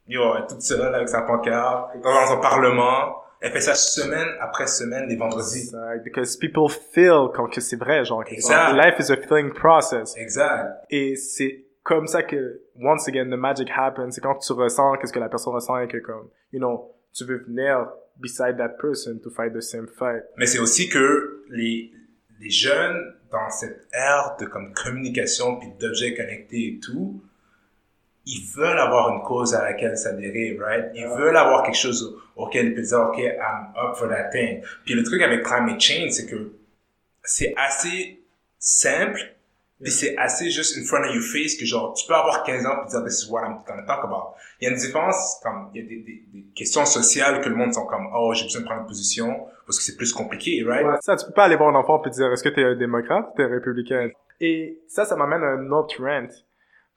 yo, 0.07 0.21
elle 0.35 0.43
est 0.43 0.47
toute 0.47 0.61
seule 0.61 0.93
avec 0.93 1.09
sa 1.09 1.21
pancarte, 1.21 2.01
dans 2.01 2.31
un 2.33 2.37
parlement. 2.37 3.15
Elle 3.41 3.51
fait 3.51 3.61
ça 3.61 3.73
semaine 3.73 4.27
après 4.41 4.67
semaine, 4.67 5.07
les 5.07 5.15
vendredis. 5.15 5.67
Exact, 5.67 6.03
because 6.03 6.35
people 6.35 6.67
feel 6.69 7.29
quand 7.33 7.47
que 7.47 7.61
c'est 7.61 7.77
vrai, 7.77 8.03
genre. 8.03 8.23
Exact. 8.27 8.73
Life 8.75 8.99
is 8.99 9.11
a 9.11 9.15
feeling 9.15 9.53
process. 9.53 10.13
Exact. 10.17 10.83
Et 10.89 11.15
c'est 11.15 11.63
comme 11.83 12.05
ça 12.05 12.21
que, 12.21 12.61
once 12.75 13.07
again, 13.07 13.29
the 13.29 13.39
magic 13.39 13.69
happens. 13.73 14.11
C'est 14.11 14.21
quand 14.21 14.35
tu 14.35 14.51
ressens 14.51 14.97
qu'est-ce 14.97 15.13
que 15.13 15.19
la 15.19 15.29
personne 15.29 15.53
ressent 15.53 15.77
et 15.79 15.87
que 15.87 15.97
comme, 15.97 16.29
you 16.51 16.59
know, 16.59 16.93
tu 17.13 17.23
veux 17.23 17.37
venir 17.37 17.87
beside 18.19 18.57
that 18.57 18.77
person 18.79 19.19
to 19.21 19.29
fight 19.29 19.53
the 19.53 19.61
same 19.61 19.87
fight. 19.87 20.23
Mais 20.37 20.45
c'est 20.45 20.59
aussi 20.59 20.89
que 20.89 21.43
les, 21.49 21.91
les 22.39 22.49
jeunes, 22.49 23.15
dans 23.31 23.49
cette 23.49 23.87
ère 23.93 24.35
de 24.39 24.45
comme 24.45 24.73
communication 24.73 25.57
puis 25.57 25.69
d'objets 25.79 26.13
connectés 26.15 26.67
et 26.75 26.79
tout, 26.79 27.21
ils 28.25 28.45
veulent 28.55 28.77
avoir 28.79 29.15
une 29.15 29.21
cause 29.23 29.53
à 29.55 29.63
laquelle 29.63 29.97
s'adhérer, 29.97 30.57
right? 30.59 30.91
Ils 30.93 31.07
veulent 31.07 31.37
avoir 31.37 31.63
quelque 31.63 31.77
chose 31.77 32.03
au- 32.35 32.43
auquel 32.43 32.67
ils 32.67 32.75
peuvent 32.75 32.83
dire, 32.85 32.99
OK, 32.99 33.17
I'm 33.19 33.73
up 33.75 33.95
for 33.97 34.07
that 34.09 34.29
thing. 34.31 34.61
Puis 34.85 34.93
le 34.93 35.03
truc 35.03 35.21
avec 35.21 35.43
climate 35.43 35.79
change, 35.79 36.11
c'est 36.11 36.25
que 36.27 36.51
c'est 37.23 37.53
assez 37.57 38.21
simple, 38.59 39.19
puis 39.81 39.91
c'est 39.91 40.17
assez 40.17 40.49
juste 40.49 40.77
in 40.77 40.83
front 40.83 41.07
of 41.07 41.13
your 41.13 41.23
face 41.23 41.55
que 41.57 41.65
genre, 41.65 41.93
tu 41.93 42.05
peux 42.07 42.13
avoir 42.13 42.43
15 42.43 42.65
ans 42.65 42.75
puis 42.81 42.89
dire, 42.89 43.03
this 43.03 43.23
is 43.23 43.31
what 43.31 43.41
I'm 43.43 43.59
gonna 43.65 43.83
talk 43.83 44.03
about. 44.03 44.35
Il 44.59 44.65
y 44.65 44.67
a 44.67 44.71
une 44.71 44.77
différence, 44.77 45.39
comme, 45.41 45.69
il 45.73 45.81
y 45.81 45.85
a 45.85 45.87
des, 45.87 45.99
des, 45.99 46.25
des 46.33 46.45
questions 46.53 46.85
sociales 46.85 47.41
que 47.41 47.49
le 47.49 47.55
monde 47.55 47.73
sont 47.73 47.85
comme, 47.85 48.09
oh, 48.13 48.33
j'ai 48.33 48.43
besoin 48.43 48.61
de 48.61 48.65
prendre 48.65 48.81
une 48.81 48.87
position, 48.87 49.47
parce 49.65 49.77
que 49.77 49.83
c'est 49.83 49.95
plus 49.95 50.11
compliqué, 50.11 50.63
right? 50.63 50.85
Ouais, 50.85 50.97
ça, 51.01 51.15
tu 51.15 51.25
peux 51.25 51.33
pas 51.33 51.45
aller 51.45 51.55
voir 51.55 51.69
un 51.69 51.75
enfant 51.75 52.01
et 52.03 52.09
dire, 52.09 52.31
est-ce 52.31 52.43
que 52.43 52.49
t'es 52.49 52.63
un 52.63 52.75
démocrate 52.75 53.29
ou 53.31 53.37
t'es 53.37 53.45
républicain? 53.45 54.09
Et 54.41 54.81
ça, 54.87 55.05
ça 55.05 55.15
m'amène 55.15 55.43
à 55.43 55.47
un 55.47 55.71
autre 55.71 56.01
rant 56.03 56.27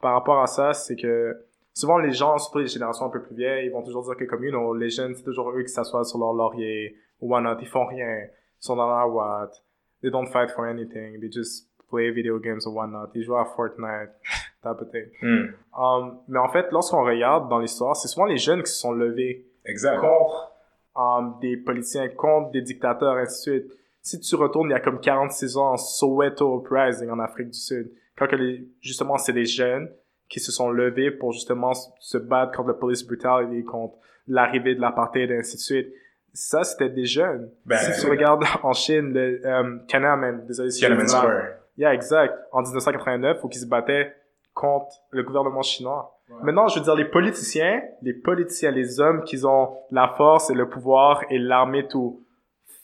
par 0.03 0.15
rapport 0.15 0.43
à 0.43 0.49
ça, 0.49 0.75
c'est 0.75 0.97
que 0.97 1.45
souvent 1.73 1.99
les 1.99 2.12
gens, 2.12 2.37
surtout 2.37 2.59
les 2.59 2.67
générations 2.67 3.07
un 3.07 3.11
peu 3.11 3.23
plus 3.23 3.37
vieilles, 3.37 3.67
ils 3.67 3.73
vont 3.73 3.83
toujours 3.83 4.03
dire 4.03 4.17
que 4.17 4.25
comme, 4.25 4.45
you 4.45 4.51
know, 4.51 4.75
les 4.75 4.91
jeunes, 4.91 5.15
c'est 5.15 5.23
toujours 5.23 5.51
eux 5.53 5.62
qui 5.62 5.69
s'assoient 5.73 6.05
sur 6.05 6.19
leur 6.19 6.33
laurier, 6.33 6.97
ou 7.21 7.31
whatnot, 7.31 7.59
ils 7.61 7.69
font 7.69 7.87
rien, 7.87 8.25
ils 8.25 8.31
sont 8.59 8.77
dans 8.77 8.89
la 8.89 9.07
watt, 9.07 9.65
they 10.03 10.11
don't 10.11 10.27
fight 10.27 10.51
for 10.51 10.65
anything, 10.67 11.21
they 11.21 11.31
just 11.31 11.69
play 11.93 12.11
video 12.11 12.39
games 12.39 12.61
or 12.67 12.75
whatnot, 12.75 13.11
ils 13.15 13.23
jouent 13.23 13.37
à 13.37 13.45
Fortnite, 13.45 14.11
type 14.63 14.81
of 14.81 14.91
thing. 14.91 15.53
Um, 15.77 16.19
mais 16.29 16.39
en 16.39 16.49
fait, 16.49 16.67
lorsqu'on 16.73 17.05
regarde 17.05 17.49
dans 17.49 17.59
l'histoire, 17.59 17.95
c'est 17.97 18.09
souvent 18.09 18.27
les 18.27 18.39
jeunes 18.39 18.63
qui 18.63 18.71
se 18.71 18.79
sont 18.79 18.93
levés 18.93 19.45
Exact. 19.67 20.01
contre 20.01 20.53
um, 20.97 21.37
des 21.41 21.57
politiciens, 21.57 22.09
contre 22.09 22.51
des 22.51 22.63
dictateurs, 22.63 23.17
ainsi 23.17 23.51
de 23.51 23.59
suite. 23.61 23.73
Si 24.01 24.19
tu 24.19 24.35
retournes 24.35 24.71
il 24.71 24.73
y 24.73 24.77
a 24.77 24.81
comme 24.81 24.99
46 24.99 25.57
ans, 25.57 25.77
Soweto 25.77 26.61
Uprising 26.61 27.11
en 27.11 27.21
Afrique 27.21 27.51
du 27.51 27.59
Sud, 27.59 27.93
quand 28.17 28.27
que 28.27 28.37
les, 28.37 28.67
justement 28.81 29.17
c'est 29.17 29.33
des 29.33 29.45
jeunes 29.45 29.89
qui 30.29 30.41
se 30.41 30.51
sont 30.51 30.71
levés 30.71 31.11
pour 31.11 31.33
justement 31.33 31.73
se 31.75 32.19
battre 32.19 32.57
contre 32.57 32.69
la 32.69 32.75
police 32.75 33.07
brutality, 33.07 33.65
contre 33.65 33.99
l'arrivée 34.27 34.75
de 34.75 34.81
l'apartheid, 34.81 35.31
et 35.31 35.37
ainsi 35.37 35.57
de 35.57 35.61
suite. 35.61 35.89
Ça, 36.35 36.65
c'était 36.65 36.89
des 36.89 37.05
jeunes. 37.05 37.51
Ben, 37.67 37.77
si 37.77 38.01
tu 38.01 38.09
regardes 38.09 38.43
en 38.63 38.73
Chine, 38.73 39.13
le 39.13 39.47
um, 39.47 39.85
Tiananmen, 39.87 40.47
désolé 40.47 40.71
si 40.71 40.79
Tiananmen. 40.79 41.07
Square. 41.07 41.62
Yeah, 41.76 41.95
exact. 41.95 42.35
En 42.52 42.62
1989, 42.62 43.43
où 43.45 43.49
ils 43.50 43.59
se 43.59 43.67
battaient 43.67 44.14
contre 44.55 44.97
le 45.11 45.23
gouvernement 45.23 45.62
chinois. 45.62 46.19
Maintenant, 46.43 46.69
je 46.69 46.79
veux 46.79 46.85
dire, 46.85 46.95
les 46.95 47.05
politiciens, 47.05 47.83
les 48.02 48.14
politiciens, 48.14 48.71
les 48.71 49.00
hommes 49.00 49.23
qui 49.25 49.45
ont 49.45 49.76
la 49.91 50.14
force 50.17 50.50
et 50.50 50.55
le 50.55 50.69
pouvoir 50.69 51.23
et 51.31 51.38
l'armée 51.38 51.87
tout 51.88 52.25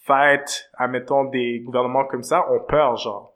fight, 0.04 0.70
admettons, 0.74 1.24
des 1.24 1.60
gouvernements 1.60 2.04
comme 2.04 2.22
ça, 2.22 2.50
ont 2.50 2.60
peur, 2.60 2.96
genre. 2.96 3.34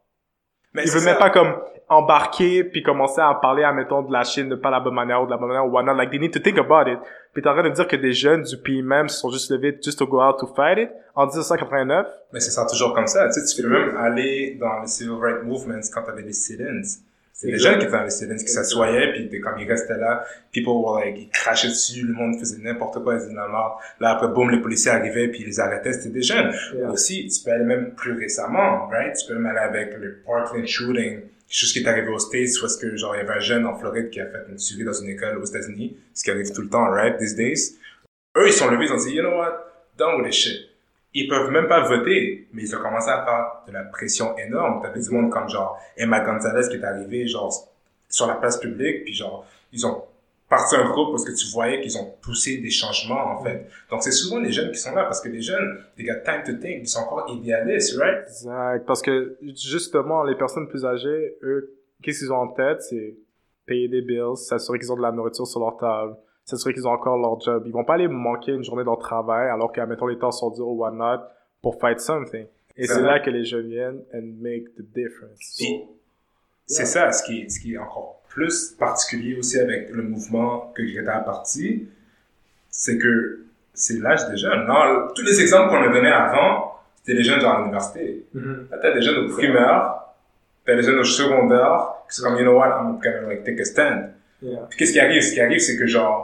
Mais 0.74 0.84
Ils 0.84 0.90
veulent 0.90 1.04
même 1.04 1.18
pas 1.18 1.30
comme 1.30 1.54
embarquer 1.92 2.64
puis 2.64 2.82
commencer 2.82 3.20
à 3.20 3.34
parler, 3.34 3.64
admettons, 3.64 4.02
de 4.02 4.12
la 4.12 4.24
Chine 4.24 4.48
de 4.48 4.54
pas 4.54 4.70
la 4.70 4.80
bonne 4.80 4.94
manière 4.94 5.22
ou 5.22 5.26
de 5.26 5.30
la 5.30 5.36
bonne 5.36 5.48
manière 5.48 5.66
ou 5.66 5.70
whatnot. 5.70 5.94
Like, 5.94 6.10
they 6.10 6.18
need 6.18 6.32
to 6.32 6.40
think 6.40 6.58
about 6.58 6.90
it. 6.90 6.98
Puis 7.32 7.42
t'es 7.42 7.48
en 7.48 7.54
train 7.54 7.62
de 7.62 7.74
dire 7.74 7.86
que 7.86 7.96
des 7.96 8.12
jeunes 8.12 8.42
du 8.42 8.56
pays 8.56 8.82
même 8.82 9.08
se 9.08 9.18
sont 9.18 9.30
juste 9.30 9.50
levés 9.50 9.78
just 9.82 9.98
to 9.98 10.06
go 10.06 10.20
out 10.22 10.38
to 10.38 10.46
fight 10.54 10.78
it 10.78 10.90
en 11.14 11.26
1989. 11.26 12.06
Mais 12.32 12.40
c'est 12.40 12.50
ça 12.50 12.66
toujours 12.66 12.94
comme 12.94 13.06
ça. 13.06 13.28
Tu 13.28 13.40
sais, 13.40 13.54
tu 13.54 13.62
peux 13.62 13.68
même 13.68 13.96
aller 13.96 14.56
dans 14.60 14.80
les 14.80 14.86
civil 14.86 15.14
rights 15.20 15.44
movements 15.44 15.80
quand 15.92 16.02
t'avais 16.02 16.22
des 16.22 16.32
sit-ins. 16.32 16.82
C'est 17.42 17.50
des 17.50 17.58
jeunes 17.58 17.78
qui 17.78 17.86
étaient 17.86 17.96
dans 17.96 18.04
les 18.04 18.10
sit 18.10 18.28
qui 18.28 18.48
s'assoyaient, 18.48 19.12
puis 19.28 19.40
comme 19.40 19.58
ils 19.58 19.68
restaient 19.68 19.98
là, 19.98 20.24
people 20.52 20.74
were 20.74 21.00
like, 21.00 21.18
ils 21.18 21.30
crachaient 21.30 21.68
dessus, 21.68 22.06
le 22.06 22.12
monde 22.12 22.38
faisait 22.38 22.62
n'importe 22.62 23.02
quoi, 23.02 23.14
ils 23.14 23.24
étaient 23.24 23.34
dans 23.34 23.48
la 23.48 23.74
Là, 23.98 24.10
après, 24.10 24.28
boum, 24.28 24.50
les 24.50 24.60
policiers 24.60 24.92
arrivaient, 24.92 25.26
puis 25.26 25.40
ils 25.40 25.46
les 25.46 25.58
arrêtaient, 25.58 25.92
c'était 25.92 26.10
des 26.10 26.22
jeunes. 26.22 26.52
Aussi, 26.92 27.26
tu 27.26 27.42
peux 27.42 27.50
aller 27.50 27.64
même 27.64 27.94
plus 27.96 28.12
récemment, 28.12 28.86
right? 28.88 29.16
Tu 29.16 29.26
peux 29.26 29.34
même 29.34 29.46
aller 29.46 29.58
avec 29.58 29.98
le 29.98 30.22
Parkland 30.24 30.66
shooting, 30.66 31.22
chose 31.58 31.72
qui 31.72 31.80
est 31.80 31.86
arrivé 31.86 32.08
aux 32.08 32.18
States, 32.18 32.60
parce 32.60 32.76
que, 32.76 32.96
genre, 32.96 33.14
il 33.14 33.18
y 33.18 33.20
avait 33.20 33.34
un 33.34 33.40
jeune 33.40 33.66
en 33.66 33.78
Floride 33.78 34.10
qui 34.10 34.20
a 34.20 34.26
fait 34.26 34.44
une 34.48 34.56
tuerie 34.56 34.84
dans 34.84 34.92
une 34.92 35.08
école 35.08 35.38
aux 35.38 35.44
États-Unis, 35.44 35.96
ce 36.14 36.24
qui 36.24 36.30
arrive 36.30 36.52
tout 36.52 36.62
le 36.62 36.68
temps, 36.68 36.88
right, 36.90 37.18
these 37.18 37.34
days. 37.34 37.76
Eux, 38.36 38.46
ils 38.46 38.52
sont 38.52 38.70
levés, 38.70 38.86
ils 38.86 38.92
ont 38.92 38.96
dit, 38.96 39.14
you 39.14 39.22
know 39.22 39.36
what? 39.36 39.66
Done 39.98 40.16
with 40.16 40.30
this 40.30 40.36
shit 40.36 40.72
ils 41.14 41.28
peuvent 41.28 41.50
même 41.50 41.68
pas 41.68 41.80
voter, 41.80 42.48
mais 42.52 42.62
ils 42.62 42.74
ont 42.74 42.80
commencé 42.80 43.10
à 43.10 43.24
faire 43.24 43.62
de 43.66 43.72
la 43.72 43.84
pression 43.84 44.36
énorme. 44.38 44.80
T'avais 44.82 45.00
du 45.00 45.10
monde 45.10 45.30
comme 45.30 45.48
genre 45.48 45.78
Emma 45.96 46.20
Gonzalez 46.20 46.68
qui 46.68 46.76
est 46.76 46.84
arrivée 46.84 47.26
genre 47.28 47.68
sur 48.08 48.26
la 48.26 48.34
place 48.34 48.58
publique, 48.58 49.04
puis 49.04 49.14
genre 49.14 49.46
ils 49.72 49.86
ont 49.86 50.04
parti 50.52 50.76
un 50.76 50.88
groupe 50.90 51.10
parce 51.10 51.24
que 51.24 51.32
tu 51.32 51.46
voyais 51.52 51.80
qu'ils 51.80 51.96
ont 51.98 52.14
poussé 52.20 52.58
des 52.58 52.70
changements 52.70 53.24
en 53.34 53.42
fait. 53.42 53.66
Donc 53.90 54.02
c'est 54.02 54.12
souvent 54.12 54.38
les 54.38 54.52
jeunes 54.52 54.70
qui 54.70 54.78
sont 54.78 54.94
là 54.94 55.04
parce 55.04 55.20
que 55.20 55.28
les 55.28 55.42
jeunes, 55.42 55.78
they 55.96 56.06
got 56.06 56.20
time 56.24 56.42
to 56.44 56.52
think, 56.60 56.82
ils 56.82 56.88
sont 56.88 57.00
encore 57.00 57.26
idéalistes, 57.28 57.98
right? 57.98 58.22
Exact, 58.28 58.86
parce 58.86 59.02
que 59.02 59.36
justement 59.42 60.24
les 60.24 60.36
personnes 60.36 60.68
plus 60.68 60.84
âgées, 60.84 61.36
eux, 61.42 61.74
qu'est-ce 62.02 62.20
qu'ils 62.20 62.32
ont 62.32 62.42
en 62.42 62.48
tête, 62.48 62.82
c'est 62.82 63.16
payer 63.66 63.88
des 63.88 64.02
bills, 64.02 64.36
s'assurer 64.36 64.78
qu'ils 64.78 64.92
ont 64.92 64.96
de 64.96 65.02
la 65.02 65.12
nourriture 65.12 65.46
sur 65.46 65.60
leur 65.60 65.76
table 65.76 66.16
s'assurer 66.44 66.74
qu'ils 66.74 66.86
ont 66.86 66.92
encore 66.92 67.18
leur 67.18 67.40
job. 67.40 67.64
Ils 67.66 67.72
vont 67.72 67.84
pas 67.84 67.94
aller 67.94 68.08
manquer 68.08 68.52
une 68.52 68.64
journée 68.64 68.84
de 68.84 68.98
travail 68.98 69.48
alors 69.48 69.72
qu'à 69.72 69.86
mettons 69.86 70.06
les 70.06 70.18
temps 70.18 70.32
sont 70.32 70.50
durs 70.50 70.68
ou 70.68 70.78
whatnot 70.78 71.22
pour 71.60 71.80
fight 71.80 72.00
something. 72.00 72.46
Et 72.76 72.86
c'est 72.86 73.02
là 73.02 73.20
que 73.20 73.30
les 73.30 73.44
jeunes 73.44 73.68
viennent 73.68 74.02
and 74.14 74.22
make 74.40 74.64
the 74.74 74.82
difference. 74.82 75.62
C'est 76.66 76.86
ça, 76.86 77.12
ce 77.12 77.22
qui, 77.24 77.50
ce 77.50 77.60
qui 77.60 77.74
est 77.74 77.78
encore 77.78 78.21
plus 78.34 78.74
particulier 78.78 79.36
aussi 79.38 79.58
avec 79.60 79.90
le 79.90 80.02
mouvement 80.02 80.72
que 80.74 80.82
Greta 80.82 81.16
a 81.16 81.20
parti, 81.20 81.88
c'est 82.70 82.98
que 82.98 83.44
c'est 83.74 83.98
l'âge 84.00 84.28
des 84.28 84.36
jeunes. 84.36 84.66
Non, 84.66 85.08
tous 85.14 85.22
les 85.22 85.40
exemples 85.40 85.68
qu'on 85.70 85.82
a 85.82 85.88
donnés 85.88 86.10
avant, 86.10 86.74
c'était 86.96 87.14
les 87.18 87.24
jeunes 87.24 87.40
dans 87.40 87.58
l'université. 87.58 88.24
Mm 88.34 88.40
-hmm. 88.40 88.80
T'as 88.80 88.92
des 88.96 89.02
jeunes 89.06 89.20
au 89.24 89.28
primaire, 89.36 89.80
t'as 90.64 90.74
des 90.78 90.82
jeunes 90.82 91.00
au 91.04 91.08
secondaire, 91.20 91.76
qui 92.06 92.12
sont 92.16 92.22
comme, 92.24 92.36
you 92.38 92.44
know 92.46 92.56
what, 92.58 92.70
I'm 92.78 92.88
gonna 93.02 93.28
like 93.28 93.42
take 93.44 93.60
a 93.60 93.64
stand. 93.64 93.98
Puis 94.68 94.76
qu'est-ce 94.76 94.92
qui 94.94 95.00
arrive? 95.06 95.22
Ce 95.28 95.32
qui 95.34 95.40
arrive, 95.46 95.62
c'est 95.66 95.76
que 95.80 95.86
genre, 95.86 96.18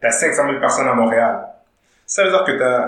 t'as 0.00 0.10
500 0.10 0.46
000 0.48 0.60
personnes 0.66 0.88
à 0.94 0.94
Montréal. 1.02 1.34
Ça 2.06 2.18
veut 2.24 2.30
dire 2.30 2.44
que 2.48 2.54
t'as 2.62 2.78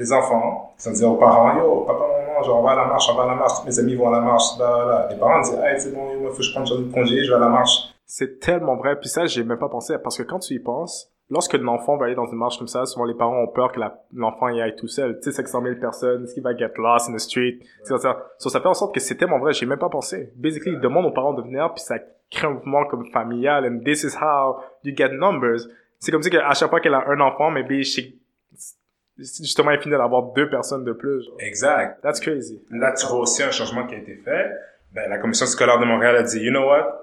des 0.00 0.08
enfants 0.18 0.74
qui 0.76 0.82
sont 0.84 0.92
dire 1.00 1.10
aux 1.14 1.20
parents, 1.26 1.50
yo, 1.58 1.84
papa, 1.88 2.01
genre, 2.42 2.60
on 2.60 2.62
va 2.62 2.72
à 2.72 2.76
la 2.76 2.86
marche, 2.86 3.08
on 3.10 3.14
va 3.14 3.24
à 3.24 3.26
la 3.26 3.34
marche, 3.34 3.64
mes 3.64 3.78
amis 3.78 3.94
vont 3.94 4.08
à 4.08 4.12
la 4.12 4.20
marche. 4.20 4.44
Les 5.10 5.16
parents 5.16 5.40
disent, 5.40 5.58
ah, 5.62 5.78
c'est 5.78 5.94
bon, 5.94 6.08
il 6.20 6.28
faut 6.28 6.36
que 6.36 6.42
je 6.42 6.52
prenne 6.52 6.66
une 6.66 6.88
de 6.88 6.92
congé, 6.92 7.24
je 7.24 7.30
vais 7.30 7.36
à 7.36 7.40
la 7.40 7.48
marche. 7.48 7.94
C'est 8.06 8.40
tellement 8.40 8.76
vrai. 8.76 8.98
Puis 8.98 9.08
ça, 9.08 9.26
j'ai 9.26 9.44
même 9.44 9.58
pas 9.58 9.68
pensé, 9.68 9.96
parce 10.02 10.18
que 10.18 10.22
quand 10.22 10.38
tu 10.38 10.54
y 10.54 10.58
penses, 10.58 11.10
lorsque 11.30 11.54
l'enfant 11.54 11.96
va 11.96 12.06
aller 12.06 12.14
dans 12.14 12.26
une 12.26 12.38
marche 12.38 12.58
comme 12.58 12.68
ça, 12.68 12.84
souvent 12.84 13.06
les 13.06 13.14
parents 13.14 13.42
ont 13.42 13.48
peur 13.48 13.72
que 13.72 13.80
l'enfant 14.12 14.48
y 14.48 14.60
aille 14.60 14.76
tout 14.76 14.88
seul. 14.88 15.18
Tu 15.22 15.30
sais, 15.30 15.36
500 15.36 15.62
000 15.62 15.74
personnes, 15.80 16.24
est-ce 16.24 16.34
qu'il 16.34 16.42
va 16.42 16.56
get 16.56 16.72
lost 16.76 17.08
in 17.08 17.14
the 17.14 17.18
street? 17.18 17.60
Ça, 17.84 17.98
ça, 17.98 18.18
ça 18.38 18.60
fait 18.60 18.68
en 18.68 18.74
sorte 18.74 18.94
que 18.94 19.00
c'est 19.00 19.16
tellement 19.16 19.38
vrai, 19.38 19.52
j'ai 19.52 19.66
même 19.66 19.78
pas 19.78 19.88
pensé. 19.88 20.32
Basically, 20.36 20.72
ils 20.72 20.80
demandent 20.80 21.06
aux 21.06 21.12
parents 21.12 21.34
de 21.34 21.42
venir, 21.42 21.72
puis 21.72 21.82
ça 21.82 21.96
crée 22.30 22.46
un 22.46 22.50
mouvement 22.50 22.84
comme 22.86 23.06
familial, 23.12 23.66
and 23.66 23.84
this 23.84 24.04
is 24.04 24.16
how 24.20 24.56
you 24.84 24.94
get 24.96 25.10
numbers 25.12 25.68
c'est 26.02 26.10
comme 26.10 26.22
ça 26.22 26.30
qu'à 26.30 26.52
chaque 26.54 26.68
fois 26.68 26.80
qu'elle 26.80 26.94
a 26.94 27.08
un 27.08 27.20
enfant, 27.20 27.52
mais 27.52 27.62
justement, 29.18 29.76
finit 29.78 29.96
d'avoir 29.96 30.32
deux 30.32 30.48
personnes 30.48 30.84
de 30.84 30.92
plus. 30.92 31.24
Exact. 31.38 32.00
That's 32.02 32.20
crazy. 32.20 32.60
Là, 32.70 32.92
tu 32.92 33.06
vois 33.06 33.20
aussi 33.20 33.42
un 33.42 33.50
changement 33.50 33.86
qui 33.86 33.94
a 33.94 33.98
été 33.98 34.16
fait. 34.16 34.50
Ben, 34.92 35.08
la 35.08 35.18
commission 35.18 35.46
scolaire 35.46 35.78
de 35.78 35.84
Montréal 35.84 36.16
a 36.16 36.22
dit, 36.22 36.38
you 36.38 36.50
know 36.50 36.66
what? 36.66 36.98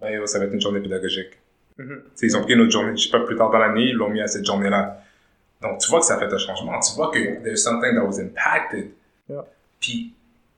Ben, 0.00 0.26
ça 0.26 0.38
va 0.38 0.46
être 0.46 0.54
une 0.54 0.60
journée 0.60 0.80
pédagogique. 0.80 1.38
Mm-hmm. 1.78 2.00
Ils 2.22 2.36
ont 2.36 2.42
pris 2.42 2.54
une 2.54 2.60
autre 2.60 2.70
journée, 2.70 2.96
je 2.96 3.04
sais 3.04 3.10
pas, 3.10 3.20
plus 3.24 3.36
tard 3.36 3.50
dans 3.50 3.58
l'année, 3.58 3.88
ils 3.88 3.96
l'ont 3.96 4.08
mis 4.08 4.20
à 4.20 4.26
cette 4.26 4.44
journée-là. 4.44 5.02
Donc, 5.62 5.78
tu 5.78 5.90
vois 5.90 6.00
que 6.00 6.06
ça 6.06 6.18
fait 6.18 6.32
un 6.32 6.38
changement. 6.38 6.78
Tu 6.80 6.94
vois 6.94 7.10
que 7.10 7.42
there's 7.42 7.62
something 7.62 7.94
that 7.94 8.04
was 8.04 8.18
impacted. 8.18 8.90
Yeah. 9.28 9.44
Puis, 9.78 10.14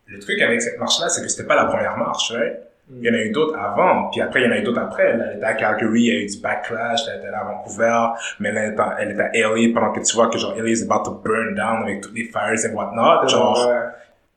le 0.07 0.19
truc 0.21 0.41
avec 0.41 0.63
cette 0.63 0.79
marche-là, 0.79 1.09
c'est 1.09 1.23
que 1.23 1.29
c'était 1.29 1.47
pas 1.47 1.57
la 1.57 1.65
première 1.65 1.97
marche, 1.97 2.33
right? 2.33 2.59
Il 2.95 3.05
y 3.05 3.11
en 3.11 3.15
a 3.15 3.23
eu 3.23 3.31
d'autres 3.31 3.59
avant, 3.59 4.11
puis 4.11 4.21
après, 4.21 4.43
il 4.43 4.45
y 4.45 4.49
en 4.49 4.53
a 4.53 4.59
eu 4.59 4.63
d'autres 4.63 4.81
après. 4.81 5.05
Elle 5.05 5.37
était 5.37 5.47
à 5.47 5.55
Calgary, 5.55 6.01
il 6.03 6.07
y 6.07 6.11
a 6.17 6.21
eu 6.21 6.27
du 6.27 6.39
backlash, 6.41 7.01
elle 7.11 7.21
était 7.21 7.29
à 7.29 7.45
Vancouver, 7.45 8.07
mais 8.39 8.53
là, 8.53 8.97
elle 8.99 9.13
était 9.13 9.23
à 9.23 9.31
LA 9.33 9.73
pendant 9.73 9.93
que 9.93 10.01
tu 10.01 10.15
vois 10.15 10.29
que 10.29 10.39
genre 10.39 10.55
LA 10.57 10.69
is 10.69 10.83
about 10.83 11.05
to 11.05 11.13
burn 11.25 11.55
down 11.55 11.83
avec 11.85 12.03
toutes 12.03 12.15
les 12.15 12.25
fires 12.25 12.53
et 12.65 12.75
whatnot, 12.75 13.29
genre. 13.29 13.59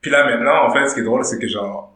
Puis 0.01 0.12
là, 0.12 0.25
maintenant, 0.25 0.67
en 0.67 0.71
fait, 0.71 0.88
ce 0.88 0.93
qui 0.93 1.01
est 1.01 1.03
drôle, 1.03 1.25
c'est 1.25 1.39
que 1.39 1.47
genre, 1.47 1.91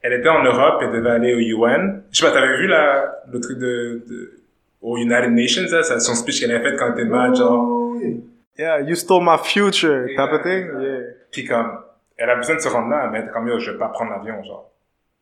elle 0.00 0.14
était 0.14 0.28
en 0.28 0.42
Europe, 0.42 0.80
elle 0.80 0.92
devait 0.92 1.10
aller 1.10 1.34
au 1.34 1.38
UN. 1.66 2.02
Je 2.10 2.20
sais 2.20 2.26
pas, 2.26 2.32
t'avais 2.32 2.56
vu 2.56 2.68
la, 2.68 3.16
le 3.30 3.40
truc 3.40 3.58
de, 3.58 4.02
de 4.08 4.32
au 4.80 4.96
United 4.96 5.32
Nations, 5.32 5.66
là, 5.70 5.82
son 5.82 6.14
speech 6.14 6.40
qu'elle 6.40 6.54
a 6.54 6.60
fait 6.60 6.76
quand 6.76 6.86
elle 6.86 7.00
était 7.00 7.04
mal, 7.04 7.34
genre. 7.34 7.96
Yeah, 8.56 8.80
you 8.80 8.94
stole 8.96 9.22
my 9.22 9.36
future, 9.42 10.06
type 10.08 10.32
of 10.32 10.42
thing, 10.42 10.66
yeah. 10.80 11.00
Puis 11.30 11.44
comme, 11.44 11.80
elle 12.16 12.30
a 12.30 12.36
besoin 12.36 12.56
de 12.56 12.60
se 12.60 12.68
rendre 12.68 12.88
là, 12.90 13.08
mais 13.10 13.18
elle 13.18 13.24
était 13.24 13.32
comme, 13.32 13.46
yo, 13.46 13.58
je 13.58 13.70
vais 13.72 13.78
pas 13.78 13.88
prendre 13.88 14.10
l'avion, 14.12 14.42
genre. 14.42 14.70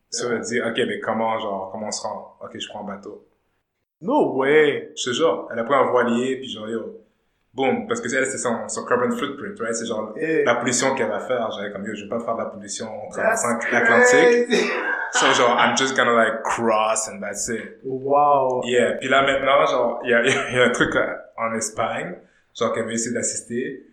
Ça 0.09 0.27
veut 0.27 0.39
dire, 0.39 0.65
ok, 0.65 0.77
mais 0.87 0.99
comment, 0.99 1.37
genre, 1.39 1.69
comment 1.71 1.87
on 1.87 1.91
se 1.91 2.01
rend? 2.01 2.37
Ok, 2.41 2.57
je 2.59 2.67
prends 2.69 2.81
un 2.81 2.95
bateau. 2.95 3.27
No 4.01 4.35
way! 4.37 4.93
Je 4.95 5.09
te 5.09 5.15
jure, 5.15 5.49
elle 5.51 5.59
a 5.59 5.63
pris 5.63 5.75
un 5.75 5.85
voilier, 5.91 6.37
puis 6.37 6.49
genre, 6.49 6.69
yo, 6.69 7.01
boum, 7.53 7.87
parce 7.87 7.99
que 7.99 8.15
elle, 8.15 8.25
c'est 8.27 8.37
son, 8.37 8.69
son 8.69 8.85
carbon 8.85 9.09
footprint, 9.11 9.59
right? 9.59 9.73
C'est 9.75 9.87
genre, 9.87 10.13
la 10.15 10.55
pollution 10.55 10.93
qu'elle 10.95 11.09
va 11.09 11.19
faire, 11.19 11.49
genre, 11.51 11.71
comme, 11.73 11.85
yo, 11.85 11.95
je 11.95 12.03
vais 12.03 12.09
pas 12.09 12.19
faire 12.19 12.35
de 12.35 12.39
la 12.39 12.45
pollution 12.45 12.87
en 12.87 13.09
traversant 13.09 13.57
l'Atlantique. 13.71 14.55
So, 15.13 15.33
genre, 15.33 15.57
I'm 15.57 15.75
just 15.75 15.95
gonna, 15.95 16.13
like, 16.13 16.43
cross 16.43 17.07
and 17.09 17.19
that's 17.21 17.47
it. 17.49 17.79
Wow! 17.83 18.61
Yeah, 18.65 18.93
puis 18.99 19.09
là, 19.09 19.23
maintenant, 19.23 19.65
genre, 19.65 20.01
il 20.03 20.11
y 20.11 20.13
a, 20.13 20.23
y 20.51 20.59
a 20.59 20.65
un 20.65 20.71
truc 20.71 20.95
euh, 20.95 21.15
en 21.37 21.53
Espagne, 21.55 22.15
genre, 22.57 22.73
qu'elle 22.73 22.85
veut 22.85 22.93
essayer 22.93 23.15
d'assister. 23.15 23.83